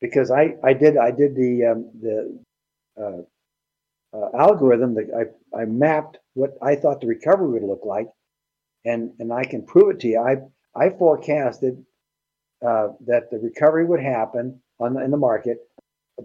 because 0.00 0.30
I, 0.30 0.56
I 0.62 0.72
did 0.74 0.96
I 0.96 1.10
did 1.10 1.34
the 1.34 1.64
um, 1.66 1.90
the 2.00 2.38
uh, 3.00 3.22
uh, 4.16 4.30
algorithm 4.38 4.94
that 4.94 5.08
I, 5.54 5.58
I 5.62 5.64
mapped 5.64 6.18
what 6.34 6.56
I 6.62 6.76
thought 6.76 7.00
the 7.00 7.06
recovery 7.06 7.48
would 7.48 7.62
look 7.62 7.84
like, 7.84 8.08
and 8.84 9.12
and 9.18 9.32
I 9.32 9.44
can 9.44 9.64
prove 9.64 9.90
it 9.90 10.00
to 10.00 10.08
you. 10.08 10.20
I 10.20 10.36
I 10.78 10.90
forecasted 10.90 11.84
uh, 12.64 12.88
that 13.06 13.30
the 13.30 13.38
recovery 13.38 13.84
would 13.84 14.00
happen 14.00 14.60
on 14.78 14.94
the, 14.94 15.02
in 15.02 15.10
the 15.10 15.16
market 15.16 15.58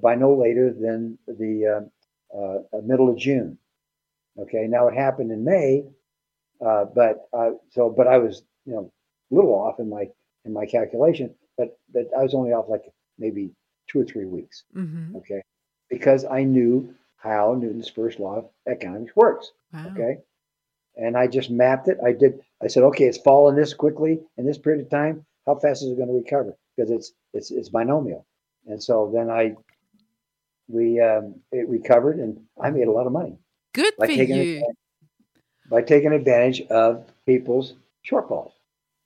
by 0.02 0.16
no 0.16 0.34
later 0.34 0.74
than 0.74 1.18
the 1.28 1.88
uh, 2.36 2.38
uh, 2.38 2.82
middle 2.84 3.10
of 3.10 3.18
June. 3.18 3.58
Okay, 4.38 4.66
now 4.68 4.88
it 4.88 4.96
happened 4.96 5.32
in 5.32 5.44
May, 5.44 5.84
uh, 6.66 6.86
but 6.86 7.30
so 7.70 7.90
but 7.90 8.08
I 8.08 8.18
was 8.18 8.44
you 8.66 8.74
know 8.74 8.92
little 9.32 9.54
off 9.54 9.80
in 9.80 9.90
my 9.90 10.10
in 10.46 10.54
my 10.54 10.66
calculation, 10.66 11.34
but 11.58 11.78
that 11.94 12.10
I 12.18 12.24
was 12.24 12.34
only 12.34 12.52
off 12.52 12.70
like 12.70 12.84
maybe 13.18 13.52
two 13.88 14.02
or 14.02 14.06
three 14.06 14.26
weeks. 14.26 14.64
Mm-hmm. 14.76 15.16
Okay, 15.18 15.42
because 15.90 16.26
I 16.26 16.44
knew 16.44 16.94
how 17.18 17.56
Newton's 17.60 17.90
first 17.90 18.20
law 18.20 18.38
of 18.38 18.50
economics 18.68 19.16
works. 19.16 19.52
Wow. 19.74 19.88
Okay, 19.92 20.18
and 20.96 21.18
I 21.18 21.28
just 21.28 21.50
mapped 21.50 21.88
it. 21.88 21.98
I 22.06 22.12
did. 22.12 22.42
I 22.62 22.68
said, 22.68 22.84
okay, 22.84 23.06
it's 23.06 23.18
fallen 23.18 23.56
this 23.56 23.74
quickly 23.74 24.20
in 24.38 24.46
this 24.46 24.58
period 24.58 24.84
of 24.84 24.90
time. 24.90 25.26
How 25.46 25.56
fast 25.56 25.82
is 25.84 25.92
it 25.92 25.98
going 25.98 26.10
to 26.10 26.14
recover? 26.14 26.56
Because 26.76 26.92
it's 26.92 27.12
it's 27.34 27.52
it's 27.52 27.70
binomial. 27.70 28.26
And 28.68 28.82
so 28.82 29.12
then 29.14 29.30
I 29.30 29.56
we 30.68 31.00
um, 31.00 31.36
it 31.52 31.68
recovered, 31.68 32.18
and 32.18 32.40
I 32.62 32.70
made 32.70 32.88
a 32.88 32.92
lot 32.92 33.08
of 33.08 33.14
money. 33.14 33.38
Good 33.74 33.94
for 33.98 34.10
you. 34.10 34.64
By 35.70 35.82
taking 35.82 36.12
advantage 36.12 36.62
of 36.70 37.06
people's 37.26 37.76
shortfalls. 38.10 38.52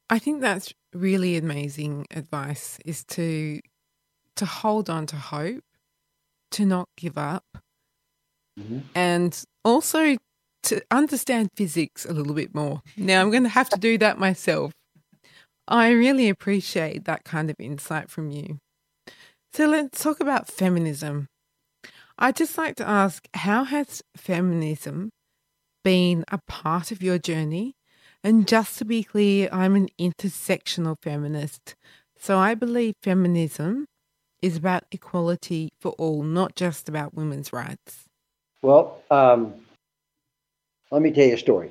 I 0.10 0.20
think 0.20 0.42
that's 0.42 0.74
really 0.94 1.36
amazing 1.38 2.06
advice 2.12 2.78
is 2.86 3.04
to 3.06 3.60
to 4.36 4.46
hold 4.46 4.90
on 4.90 5.06
to 5.08 5.16
hope, 5.16 5.64
to 6.52 6.66
not 6.66 6.90
give 6.98 7.18
up, 7.18 7.46
mm-hmm. 8.60 8.80
and 8.94 9.44
also 9.64 10.18
to 10.64 10.82
understand 10.92 11.50
physics 11.56 12.06
a 12.06 12.14
little 12.14 12.34
bit 12.34 12.54
more. 12.54 12.82
Now 12.98 13.22
I'm 13.22 13.32
going 13.32 13.44
to 13.44 13.50
have 13.50 13.70
to 13.70 13.80
do 13.80 13.98
that 14.00 14.20
myself. 14.20 14.74
I 15.68 15.90
really 15.92 16.30
appreciate 16.30 17.06
that 17.06 17.24
kind 17.24 17.50
of 17.50 17.56
insight 17.60 18.10
from 18.10 18.30
you. 18.30 18.60
So 19.54 19.68
let's 19.68 20.04
talk 20.04 20.20
about 20.20 20.48
feminism. 20.48 21.28
I'd 22.18 22.36
just 22.36 22.58
like 22.58 22.76
to 22.76 22.88
ask 22.88 23.28
how 23.34 23.64
has 23.64 24.02
feminism 24.16 25.12
been 25.84 26.26
a 26.32 26.40
part 26.48 26.92
of 26.92 27.02
your 27.02 27.18
journey 27.18 27.76
and 28.26 28.48
just 28.48 28.80
to 28.80 28.86
be 28.86 29.04
clear, 29.04 29.48
I'm 29.52 29.76
an 29.76 29.88
intersectional 30.00 30.96
feminist. 31.00 31.76
So 32.18 32.40
I 32.40 32.56
believe 32.56 32.96
feminism 33.04 33.86
is 34.42 34.58
about 34.58 34.86
equality 34.92 35.74
for 35.80 35.92
all, 36.00 36.24
not 36.24 36.56
just 36.56 36.90
about 36.90 37.14
women's 37.14 37.54
rights. 37.54 38.06
Well, 38.64 39.00
um, 39.12 39.54
let 40.90 41.04
me 41.04 41.12
tell 41.12 41.28
you 41.28 41.36
a 41.36 41.38
story. 41.38 41.70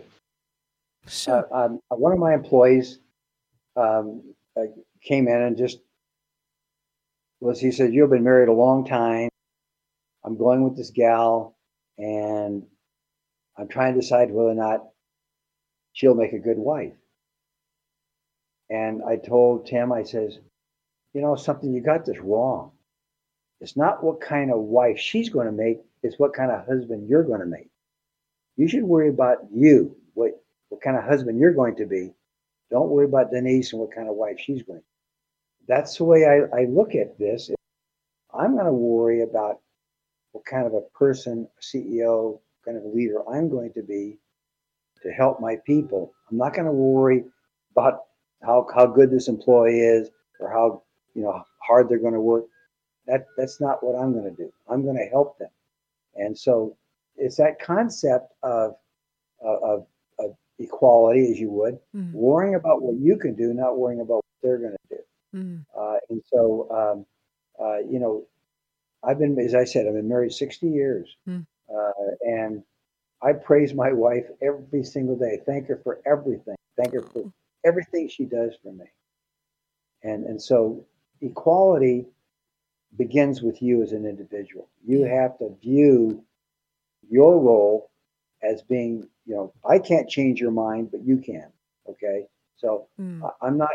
Sure. 1.09 1.45
Uh, 1.53 1.65
um, 1.65 1.81
one 1.89 2.13
of 2.13 2.21
my 2.21 2.35
employees 2.35 3.01
um, 3.77 4.23
uh, 4.57 4.67
came 5.03 5.27
in 5.27 5.43
and 5.43 5.57
just 5.59 5.81
was, 7.41 7.59
he 7.59 7.73
said, 7.73 7.93
You've 7.93 8.11
been 8.11 8.23
married 8.23 8.49
a 8.49 8.53
long 8.53 8.87
time. 8.87 9.29
I'm 10.25 10.39
going 10.39 10.63
with 10.63 10.77
this 10.77 10.91
gal, 10.91 11.57
and 11.99 12.63
I'm 13.59 13.67
trying 13.67 13.95
to 13.95 14.01
decide 14.01 14.31
whether 14.31 14.51
or 14.51 14.55
not 14.55 14.94
she'll 15.95 16.15
make 16.15 16.35
a 16.35 16.39
good 16.39 16.59
wife. 16.59 16.93
And 18.69 19.03
I 19.03 19.17
told 19.17 19.67
Tim, 19.67 19.93
I 19.93 20.03
says, 20.03 20.39
you 21.15 21.23
know, 21.23 21.37
something, 21.37 21.73
you 21.73 21.81
got 21.81 22.05
this 22.05 22.19
wrong. 22.19 22.73
It's 23.61 23.77
not 23.77 24.05
what 24.05 24.21
kind 24.21 24.53
of 24.53 24.59
wife 24.59 24.99
she's 24.99 25.31
going 25.31 25.47
to 25.47 25.53
make, 25.53 25.79
it's 26.03 26.19
what 26.19 26.35
kind 26.35 26.51
of 26.51 26.67
husband 26.67 27.09
you're 27.09 27.23
going 27.23 27.41
to 27.41 27.47
make. 27.47 27.71
You 28.57 28.69
should 28.69 28.83
worry 28.83 29.09
about 29.09 29.39
you, 29.53 29.97
what, 30.13 30.33
what 30.69 30.83
kind 30.83 30.97
of 30.97 31.05
husband 31.05 31.39
you're 31.39 31.55
going 31.55 31.77
to 31.77 31.87
be. 31.87 32.13
Don't 32.71 32.91
worry 32.91 33.07
about 33.07 33.31
Denise 33.31 33.73
and 33.73 33.81
what 33.81 33.95
kind 33.95 34.09
of 34.09 34.17
wife 34.17 34.37
she's 34.39 34.63
going 34.63 34.81
to 34.81 34.83
be. 34.83 35.67
That's 35.69 35.97
the 35.97 36.05
way 36.05 36.27
I, 36.27 36.61
I 36.61 36.65
look 36.65 36.95
at 36.95 37.19
this. 37.19 37.51
I'm 38.37 38.55
going 38.55 38.67
to 38.67 38.73
worry 38.73 39.23
about 39.23 39.61
what 40.33 40.45
kind 40.45 40.67
of 40.67 40.75
a 40.75 40.83
person, 40.99 41.49
CEO, 41.63 42.41
kind 42.65 42.77
of 42.77 42.85
leader 42.93 43.23
I'm 43.31 43.49
going 43.49 43.73
to 43.75 43.83
be 43.83 44.19
to 45.05 45.11
help 45.13 45.41
my 45.41 45.57
people. 45.67 46.13
I'm 46.31 46.37
not 46.39 46.55
going 46.55 46.67
to 46.67 46.73
worry 46.73 47.25
about 47.73 48.01
how, 48.43 48.67
how 48.75 48.87
good 48.87 49.11
this 49.11 49.29
employee 49.29 49.81
is 49.81 50.11
or 50.41 50.51
how 50.51 50.83
you 51.15 51.23
know 51.23 51.43
hard 51.59 51.89
they're 51.89 51.99
going 51.99 52.15
to 52.15 52.21
work. 52.21 52.45
That 53.07 53.27
that's 53.37 53.61
not 53.61 53.83
what 53.85 53.95
I'm 54.01 54.13
going 54.13 54.25
to 54.25 54.31
do. 54.37 54.53
I'm 54.69 54.83
going 54.83 54.97
to 54.97 55.09
help 55.11 55.39
them. 55.39 55.51
And 56.17 56.37
so 56.37 56.77
it's 57.17 57.37
that 57.37 57.61
concept 57.61 58.33
of 58.43 58.77
of, 59.41 59.87
of 60.19 60.37
equality, 60.59 61.31
as 61.31 61.39
you 61.39 61.51
would, 61.51 61.79
Mm. 61.95 62.13
worrying 62.13 62.55
about 62.55 62.81
what 62.83 62.97
you 62.97 63.17
can 63.19 63.35
do, 63.35 63.53
not 63.53 63.77
worrying 63.77 64.01
about 64.01 64.17
what 64.17 64.25
they're 64.43 64.59
going 64.59 64.73
to 64.89 64.97
do. 64.97 65.03
Mm. 65.39 65.65
Uh, 65.77 65.97
and 66.09 66.23
so, 66.33 66.69
um, 66.71 67.07
uh, 67.65 67.79
you 67.79 67.99
know, 67.99 68.25
I've 69.03 69.19
been, 69.19 69.39
as 69.39 69.55
I 69.55 69.65
said, 69.65 69.87
I've 69.87 69.95
been 69.95 70.09
married 70.09 70.33
60 70.33 70.67
years. 70.67 71.17
Mm. 71.29 71.45
Uh, 71.69 71.91
and 72.23 72.63
I 73.25 73.33
praise 73.33 73.75
my 73.75 73.93
wife 73.93 74.27
every 74.43 74.85
single 74.85 75.17
day. 75.17 75.41
Thank 75.47 75.69
her 75.69 75.81
for 75.83 76.01
everything. 76.07 76.57
Thank 76.77 76.95
her 76.95 77.03
for 77.03 77.33
everything 77.65 78.09
she 78.09 78.27
does 78.27 78.55
for 78.63 78.73
me. 78.73 78.87
And, 80.03 80.25
and 80.27 80.43
so 80.43 80.85
equality 81.23 82.07
begins 82.99 83.43
with 83.43 83.63
you 83.63 83.83
as 83.83 83.93
an 83.93 84.07
individual. 84.07 84.69
You 84.87 85.05
have 85.05 85.39
to 85.39 85.57
view 85.63 86.23
your 87.11 87.41
role 87.41 87.91
as 88.43 88.63
being, 88.63 89.09
you 89.27 89.35
know, 89.35 89.53
I 89.69 89.79
can't 89.79 90.09
change 90.09 90.41
your 90.41 90.53
mind, 90.53 90.91
but 90.91 91.05
you 91.05 91.19
can. 91.19 91.51
Okay. 91.89 92.27
So 92.57 92.89
Mm. 93.01 93.23
I'm 93.43 93.59
not 93.59 93.71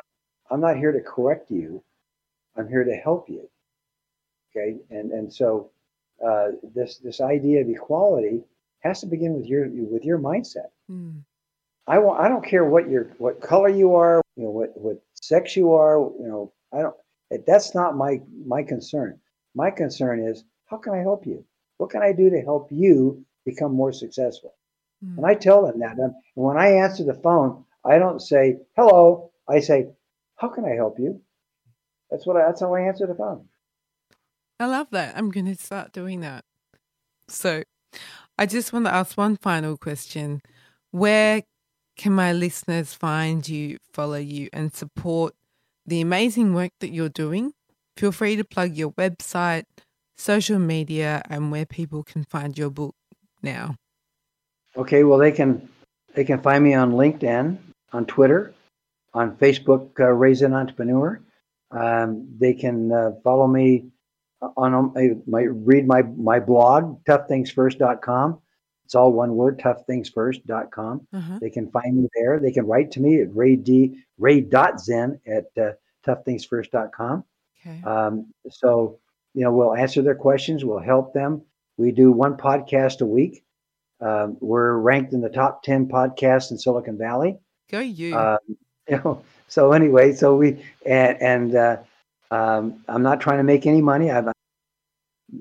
I'm 0.51 0.61
not 0.61 0.77
here 0.77 0.91
to 0.91 1.01
correct 1.01 1.51
you. 1.51 1.83
I'm 2.55 2.67
here 2.67 2.83
to 2.83 2.95
help 2.95 3.29
you. 3.29 3.49
Okay, 4.51 4.77
and 4.89 5.11
and 5.11 5.31
so 5.33 5.71
uh, 6.25 6.49
this 6.75 6.97
this 6.97 7.21
idea 7.21 7.61
of 7.61 7.69
equality 7.69 8.43
has 8.79 9.01
to 9.01 9.07
begin 9.07 9.33
with 9.33 9.45
your 9.45 9.67
with 9.69 10.03
your 10.03 10.19
mindset. 10.19 10.69
Mm. 10.89 11.23
I 11.87 11.99
want 11.99 12.21
I 12.21 12.27
don't 12.27 12.45
care 12.45 12.65
what 12.65 12.89
your 12.89 13.15
what 13.17 13.41
color 13.41 13.69
you 13.69 13.95
are, 13.95 14.21
you 14.35 14.43
know 14.43 14.51
what 14.51 14.71
what 14.75 15.01
sex 15.15 15.55
you 15.55 15.73
are, 15.73 15.97
you 15.97 16.27
know 16.27 16.53
I 16.73 16.81
don't. 16.81 16.95
That's 17.45 17.75
not 17.75 17.95
my 17.95 18.21
my 18.45 18.63
concern. 18.63 19.19
My 19.55 19.71
concern 19.71 20.25
is 20.25 20.43
how 20.65 20.77
can 20.77 20.93
I 20.93 20.99
help 20.99 21.25
you? 21.25 21.45
What 21.77 21.89
can 21.89 22.01
I 22.01 22.11
do 22.11 22.29
to 22.29 22.41
help 22.41 22.67
you 22.71 23.25
become 23.45 23.73
more 23.73 23.91
successful? 23.91 24.53
Mm. 25.03 25.17
And 25.17 25.25
I 25.25 25.33
tell 25.33 25.65
them 25.65 25.79
that. 25.79 25.97
And 25.97 26.13
when 26.35 26.57
I 26.57 26.71
answer 26.71 27.03
the 27.03 27.13
phone, 27.13 27.65
I 27.83 27.97
don't 27.97 28.21
say 28.21 28.57
hello. 28.75 29.31
I 29.47 29.59
say, 29.59 29.89
"How 30.35 30.49
can 30.49 30.65
I 30.65 30.75
help 30.75 30.99
you?" 30.99 31.21
That's 32.11 32.25
what. 32.25 32.37
I, 32.37 32.45
that's 32.45 32.61
how 32.61 32.73
I 32.75 32.81
answer 32.81 33.07
the 33.07 33.15
phone. 33.15 33.45
I 34.59 34.65
love 34.65 34.87
that. 34.91 35.17
I'm 35.17 35.31
going 35.31 35.45
to 35.45 35.55
start 35.55 35.93
doing 35.93 36.19
that. 36.19 36.43
So, 37.29 37.63
I 38.39 38.45
just 38.45 38.71
want 38.71 38.85
to 38.85 38.93
ask 38.93 39.17
one 39.17 39.35
final 39.35 39.75
question. 39.75 40.41
Where 40.91 41.43
can 41.97 42.13
my 42.13 42.31
listeners 42.31 42.93
find 42.93 43.45
you, 43.45 43.79
follow 43.91 44.15
you, 44.15 44.47
and 44.53 44.73
support 44.73 45.33
the 45.85 45.99
amazing 45.99 46.53
work 46.53 46.71
that 46.79 46.93
you're 46.93 47.09
doing? 47.09 47.51
Feel 47.97 48.13
free 48.13 48.37
to 48.37 48.45
plug 48.45 48.77
your 48.77 48.91
website, 48.91 49.65
social 50.15 50.57
media, 50.57 51.21
and 51.29 51.51
where 51.51 51.65
people 51.65 52.01
can 52.01 52.23
find 52.23 52.57
your 52.57 52.69
book 52.69 52.95
now. 53.43 53.75
Okay. 54.77 55.03
Well, 55.03 55.19
they 55.19 55.33
can 55.33 55.67
they 56.13 56.23
can 56.23 56.41
find 56.41 56.63
me 56.63 56.73
on 56.73 56.93
LinkedIn, 56.93 57.57
on 57.91 58.05
Twitter, 58.05 58.53
on 59.13 59.35
Facebook. 59.35 59.99
Uh, 59.99 60.13
Ray 60.13 60.33
Zinn 60.33 60.53
Entrepreneur. 60.53 61.19
Um, 61.71 62.25
they 62.39 62.53
can 62.53 62.89
uh, 62.93 63.11
follow 63.21 63.47
me 63.47 63.91
on 64.41 64.73
um, 64.73 64.93
I 64.95 65.11
might 65.27 65.49
read 65.51 65.87
my 65.87 66.03
my 66.03 66.39
blog 66.39 67.03
toughthingsfirst.com. 67.05 68.39
It's 68.85 68.95
all 68.95 69.13
one 69.13 69.35
word, 69.35 69.59
toughthingsfirst.com. 69.59 71.07
Uh-huh. 71.13 71.39
They 71.39 71.51
can 71.51 71.69
find 71.69 71.95
me 71.95 72.09
there. 72.15 72.39
They 72.39 72.51
can 72.51 72.65
write 72.65 72.91
to 72.91 72.99
me 72.99 73.21
at 73.21 73.35
ray 73.35 73.55
d 73.55 73.99
ray.zinn 74.17 75.19
at 75.27 75.45
uh, 75.61 75.73
toughthingsfirst.com. 76.07 77.23
Okay. 77.61 77.83
Um, 77.83 78.33
so, 78.49 78.99
you 79.33 79.43
know, 79.43 79.51
we'll 79.51 79.75
answer 79.75 80.01
their 80.01 80.15
questions. 80.15 80.65
We'll 80.65 80.79
help 80.79 81.13
them. 81.13 81.43
We 81.77 81.91
do 81.91 82.11
one 82.11 82.35
podcast 82.35 83.01
a 83.01 83.05
week. 83.05 83.43
Um, 84.01 84.37
we're 84.39 84.77
ranked 84.77 85.13
in 85.13 85.21
the 85.21 85.29
top 85.29 85.61
10 85.63 85.87
podcasts 85.87 86.51
in 86.51 86.57
Silicon 86.57 86.97
Valley. 86.97 87.37
Go 87.69 87.79
you. 87.79 88.17
Um, 88.17 88.39
you 88.89 88.97
know, 89.03 89.21
so 89.47 89.71
anyway, 89.71 90.13
so 90.13 90.35
we, 90.35 90.65
and, 90.85 91.21
and 91.21 91.55
uh, 91.55 91.77
um, 92.31 92.83
I'm 92.87 93.03
not 93.03 93.21
trying 93.21 93.37
to 93.37 93.43
make 93.43 93.65
any 93.65 93.81
money. 93.81 94.11
I've 94.11 94.27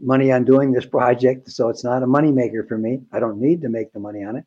money 0.02 0.32
on 0.32 0.44
doing 0.44 0.72
this 0.72 0.86
project, 0.86 1.50
so 1.50 1.68
it's 1.68 1.84
not 1.84 2.02
a 2.02 2.06
money 2.06 2.32
maker 2.32 2.64
for 2.64 2.76
me. 2.76 3.00
I 3.12 3.20
don't 3.20 3.40
need 3.40 3.62
to 3.62 3.68
make 3.68 3.92
the 3.92 4.00
money 4.00 4.22
on 4.22 4.36
it. 4.36 4.44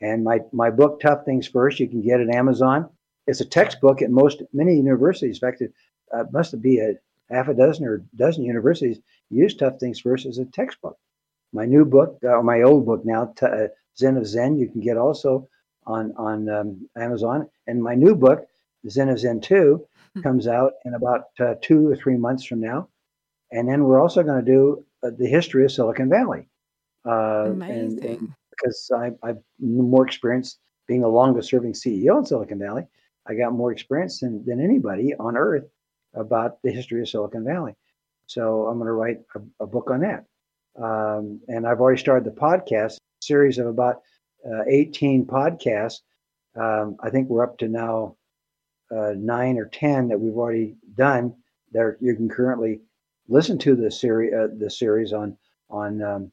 And 0.00 0.24
my, 0.24 0.40
my 0.52 0.70
book, 0.70 1.00
Tough 1.00 1.24
Things 1.24 1.46
First, 1.46 1.80
you 1.80 1.88
can 1.88 2.02
get 2.02 2.20
at 2.20 2.34
Amazon. 2.34 2.90
It's 3.26 3.40
a 3.40 3.46
textbook 3.46 4.02
at 4.02 4.10
most 4.10 4.42
many 4.52 4.76
universities. 4.76 5.36
In 5.36 5.40
fact, 5.40 5.62
it 5.62 5.72
uh, 6.12 6.24
must 6.32 6.60
be 6.60 6.80
a 6.80 6.94
half 7.30 7.48
a 7.48 7.54
dozen 7.54 7.86
or 7.86 7.94
a 7.94 8.16
dozen 8.16 8.44
universities 8.44 8.98
use 9.30 9.54
Tough 9.54 9.78
Things 9.78 10.00
First 10.00 10.26
as 10.26 10.38
a 10.38 10.44
textbook. 10.44 10.98
My 11.52 11.64
new 11.64 11.84
book, 11.84 12.18
uh, 12.22 12.28
or 12.28 12.42
my 12.42 12.62
old 12.62 12.84
book 12.84 13.04
now, 13.04 13.32
T- 13.36 13.46
uh, 13.46 13.68
Zen 13.96 14.16
of 14.16 14.26
Zinn, 14.26 14.58
you 14.58 14.68
can 14.68 14.80
get 14.80 14.96
also 14.96 15.48
on 15.86 16.12
on 16.16 16.48
um, 16.48 16.88
Amazon. 16.96 17.48
And 17.66 17.82
my 17.82 17.94
new 17.94 18.14
book, 18.14 18.46
Zen 18.88 19.08
of 19.08 19.18
Zinn 19.18 19.40
Two, 19.40 19.86
comes 20.22 20.46
out 20.46 20.72
in 20.84 20.94
about 20.94 21.24
uh, 21.40 21.54
two 21.60 21.88
or 21.88 21.96
three 21.96 22.16
months 22.16 22.44
from 22.44 22.60
now. 22.60 22.88
And 23.50 23.68
then 23.68 23.84
we're 23.84 24.00
also 24.00 24.22
going 24.22 24.44
to 24.44 24.50
do 24.50 24.84
uh, 25.02 25.10
the 25.16 25.26
history 25.26 25.64
of 25.64 25.72
Silicon 25.72 26.08
Valley. 26.08 26.48
Uh, 27.06 27.50
Amazing. 27.50 28.04
and 28.04 28.32
because 28.50 28.90
I, 28.94 29.10
I've 29.22 29.38
more 29.58 30.06
experience 30.06 30.58
being 30.86 31.00
the 31.00 31.08
longest 31.08 31.50
serving 31.50 31.72
CEO 31.72 32.18
in 32.18 32.24
Silicon 32.24 32.58
Valley. 32.58 32.86
I 33.26 33.34
got 33.34 33.52
more 33.52 33.72
experience 33.72 34.20
than, 34.20 34.44
than 34.44 34.60
anybody 34.60 35.14
on 35.18 35.36
earth 35.36 35.64
about 36.14 36.62
the 36.62 36.70
history 36.70 37.00
of 37.00 37.08
Silicon 37.08 37.44
Valley. 37.44 37.74
So 38.26 38.66
I'm 38.66 38.78
going 38.78 38.86
to 38.86 38.92
write 38.92 39.20
a, 39.34 39.64
a 39.64 39.66
book 39.66 39.90
on 39.90 40.00
that. 40.00 40.24
Um, 40.80 41.40
and 41.48 41.66
I've 41.66 41.80
already 41.80 42.00
started 42.00 42.24
the 42.24 42.38
podcast 42.38 42.96
series 43.20 43.58
of 43.58 43.66
about 43.66 44.02
uh, 44.46 44.64
18 44.68 45.26
podcasts. 45.26 46.00
Um, 46.56 46.96
I 47.00 47.10
think 47.10 47.28
we're 47.28 47.44
up 47.44 47.58
to 47.58 47.68
now 47.68 48.16
uh, 48.96 49.12
nine 49.16 49.58
or 49.58 49.66
10 49.66 50.08
that 50.08 50.20
we've 50.20 50.36
already 50.36 50.76
done. 50.96 51.34
There, 51.72 51.96
you 52.00 52.14
can 52.14 52.28
currently 52.28 52.80
listen 53.28 53.58
to 53.58 53.74
the 53.74 53.90
series, 53.90 54.32
uh, 54.32 54.48
the 54.58 54.70
series 54.70 55.12
on 55.12 55.36
on 55.70 56.02
um, 56.02 56.32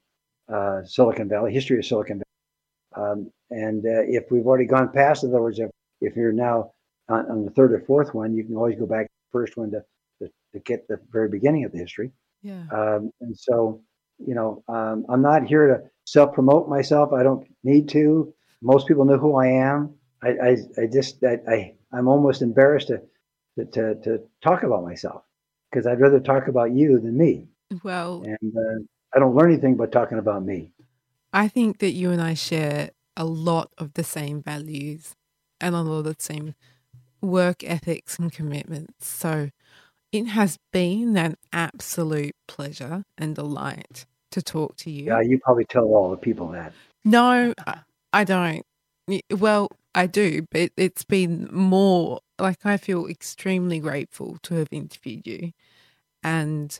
uh, 0.52 0.84
Silicon 0.84 1.28
Valley, 1.30 1.54
history 1.54 1.80
of 1.80 1.86
Silicon 1.86 2.22
Valley. 2.22 3.12
Um, 3.12 3.32
and 3.50 3.86
uh, 3.86 4.04
if 4.06 4.26
we've 4.30 4.46
already 4.46 4.66
gone 4.66 4.92
past, 4.92 5.24
in 5.24 5.30
other 5.30 5.42
words, 5.42 5.60
if, 5.60 5.70
if 6.02 6.16
you're 6.16 6.32
now 6.32 6.72
on, 7.10 7.30
on 7.32 7.46
the 7.46 7.52
third 7.52 7.74
or 7.74 7.80
fourth 7.80 8.14
one, 8.14 8.36
you 8.36 8.44
can 8.44 8.56
always 8.56 8.78
go 8.78 8.86
back 8.86 9.06
to 9.06 9.12
the 9.12 9.32
first 9.32 9.58
one 9.58 9.72
to, 9.72 9.84
to, 10.20 10.32
to 10.54 10.60
get 10.60 10.88
the 10.88 11.00
very 11.12 11.30
beginning 11.30 11.64
of 11.64 11.72
the 11.72 11.78
history. 11.78 12.12
yeah. 12.42 12.64
Um, 12.72 13.12
and 13.22 13.38
so, 13.38 13.82
you 14.20 14.36
know, 14.36 14.64
um, 14.68 15.06
I'm 15.10 15.22
not 15.22 15.48
here 15.48 15.68
to 15.68 15.82
self 16.06 16.34
promote 16.34 16.70
myself. 16.70 17.14
I 17.14 17.24
don't 17.24 17.48
need 17.64 17.90
to. 17.90 18.34
Most 18.62 18.88
people 18.88 19.06
know 19.06 19.18
who 19.18 19.36
I 19.36 19.48
am. 19.48 19.96
I, 20.22 20.30
I, 20.30 20.58
I 20.84 20.86
just, 20.92 21.24
I, 21.24 21.40
I, 21.48 21.74
I'm 21.94 22.08
almost 22.08 22.42
embarrassed 22.42 22.88
to, 22.88 23.02
to, 23.58 23.66
to, 23.66 23.96
to 24.04 24.20
talk 24.44 24.64
about 24.64 24.84
myself 24.84 25.24
because 25.70 25.86
I'd 25.88 26.00
rather 26.00 26.20
talk 26.20 26.48
about 26.48 26.72
you 26.72 27.00
than 27.00 27.18
me. 27.18 27.48
Well, 27.84 28.24
And 28.26 28.54
uh, 28.58 28.84
I 29.16 29.20
don't 29.20 29.36
learn 29.36 29.52
anything 29.52 29.76
by 29.76 29.88
talking 29.88 30.18
about 30.18 30.44
me. 30.44 30.72
I 31.34 31.48
think 31.48 31.80
that 31.80 31.92
you 31.92 32.12
and 32.12 32.22
I 32.22 32.34
share 32.34 32.92
a 33.16 33.26
lot 33.26 33.72
of 33.78 33.94
the 33.94 34.04
same 34.04 34.42
values 34.42 35.16
and 35.60 35.76
a 35.76 35.82
lot 35.82 36.00
of 36.00 36.04
the 36.06 36.16
same 36.20 36.56
work 37.22 37.64
ethics 37.64 38.18
and 38.20 38.32
commitments. 38.32 39.08
So 39.08 39.50
it 40.12 40.26
has 40.26 40.58
been 40.74 41.16
an 41.18 41.36
absolute 41.54 42.36
pleasure 42.48 43.04
and 43.18 43.36
delight 43.36 44.06
to 44.32 44.42
talk 44.42 44.76
to 44.78 44.92
you. 44.92 45.06
Yeah, 45.06 45.22
you 45.22 45.40
probably 45.40 45.66
tell 45.66 45.86
all 45.86 46.10
the 46.12 46.18
people 46.18 46.50
that. 46.50 46.74
No, 47.06 47.54
I- 47.66 47.82
I 48.14 48.24
don't. 48.26 48.66
Well, 49.32 49.70
I 49.94 50.08
do, 50.08 50.48
but 50.52 50.72
it's 50.78 51.04
been 51.04 51.50
more 51.52 52.22
like 52.40 52.66
I 52.66 52.78
feel 52.78 53.08
extremely 53.08 53.80
grateful 53.80 54.38
to 54.44 54.56
have 54.56 54.70
interviewed 54.72 55.28
you. 55.28 55.52
And 56.24 56.80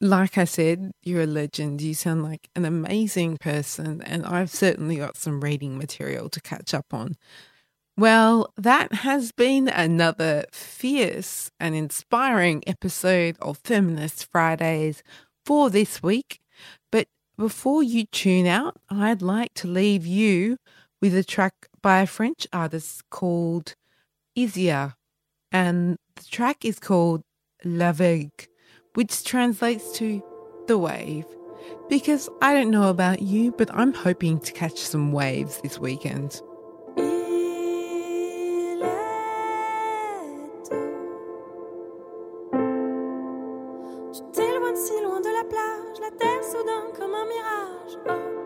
like 0.00 0.36
I 0.36 0.44
said, 0.44 0.92
you're 1.02 1.22
a 1.22 1.26
legend. 1.26 1.80
You 1.80 1.94
sound 1.94 2.22
like 2.22 2.48
an 2.54 2.64
amazing 2.64 3.38
person, 3.38 4.02
and 4.02 4.26
I've 4.26 4.50
certainly 4.50 4.96
got 4.96 5.16
some 5.16 5.40
reading 5.40 5.78
material 5.78 6.28
to 6.30 6.40
catch 6.40 6.74
up 6.74 6.92
on. 6.92 7.16
Well, 7.96 8.52
that 8.58 8.92
has 8.92 9.32
been 9.32 9.68
another 9.68 10.44
fierce 10.52 11.50
and 11.58 11.74
inspiring 11.74 12.62
episode 12.66 13.36
of 13.40 13.58
Feminist 13.64 14.30
Fridays 14.30 15.02
for 15.46 15.70
this 15.70 16.02
week. 16.02 16.40
But 16.92 17.08
before 17.38 17.82
you 17.82 18.04
tune 18.04 18.46
out, 18.46 18.76
I'd 18.90 19.22
like 19.22 19.54
to 19.54 19.68
leave 19.68 20.04
you 20.04 20.58
with 21.00 21.14
a 21.14 21.24
track 21.24 21.54
by 21.86 22.00
a 22.00 22.06
French 22.06 22.48
artist 22.52 23.08
called 23.10 23.76
Izia, 24.36 24.94
and 25.52 25.96
the 26.16 26.24
track 26.24 26.64
is 26.64 26.80
called 26.80 27.22
La 27.64 27.92
Vague, 27.92 28.48
which 28.94 29.22
translates 29.22 29.92
to 29.92 30.20
the 30.66 30.78
wave. 30.78 31.26
Because 31.88 32.28
I 32.42 32.54
don't 32.54 32.72
know 32.72 32.90
about 32.90 33.22
you, 33.22 33.52
but 33.52 33.72
I'm 33.72 33.94
hoping 33.94 34.40
to 34.40 34.52
catch 34.52 34.80
some 34.80 35.12
waves 35.12 35.60
this 35.62 35.78
weekend. 35.78 36.32
Tu 44.12 44.22
t'éloignes 44.34 44.76
si 44.76 44.94
loin 45.04 45.20
de 45.20 45.30
la 45.38 45.44
plage, 45.44 46.00
la 46.00 46.10
terre 46.18 46.42
soudain 46.42 46.90
comme 46.96 47.14
un 47.14 47.28
mirage. 47.28 47.96
Oh. 48.08 48.45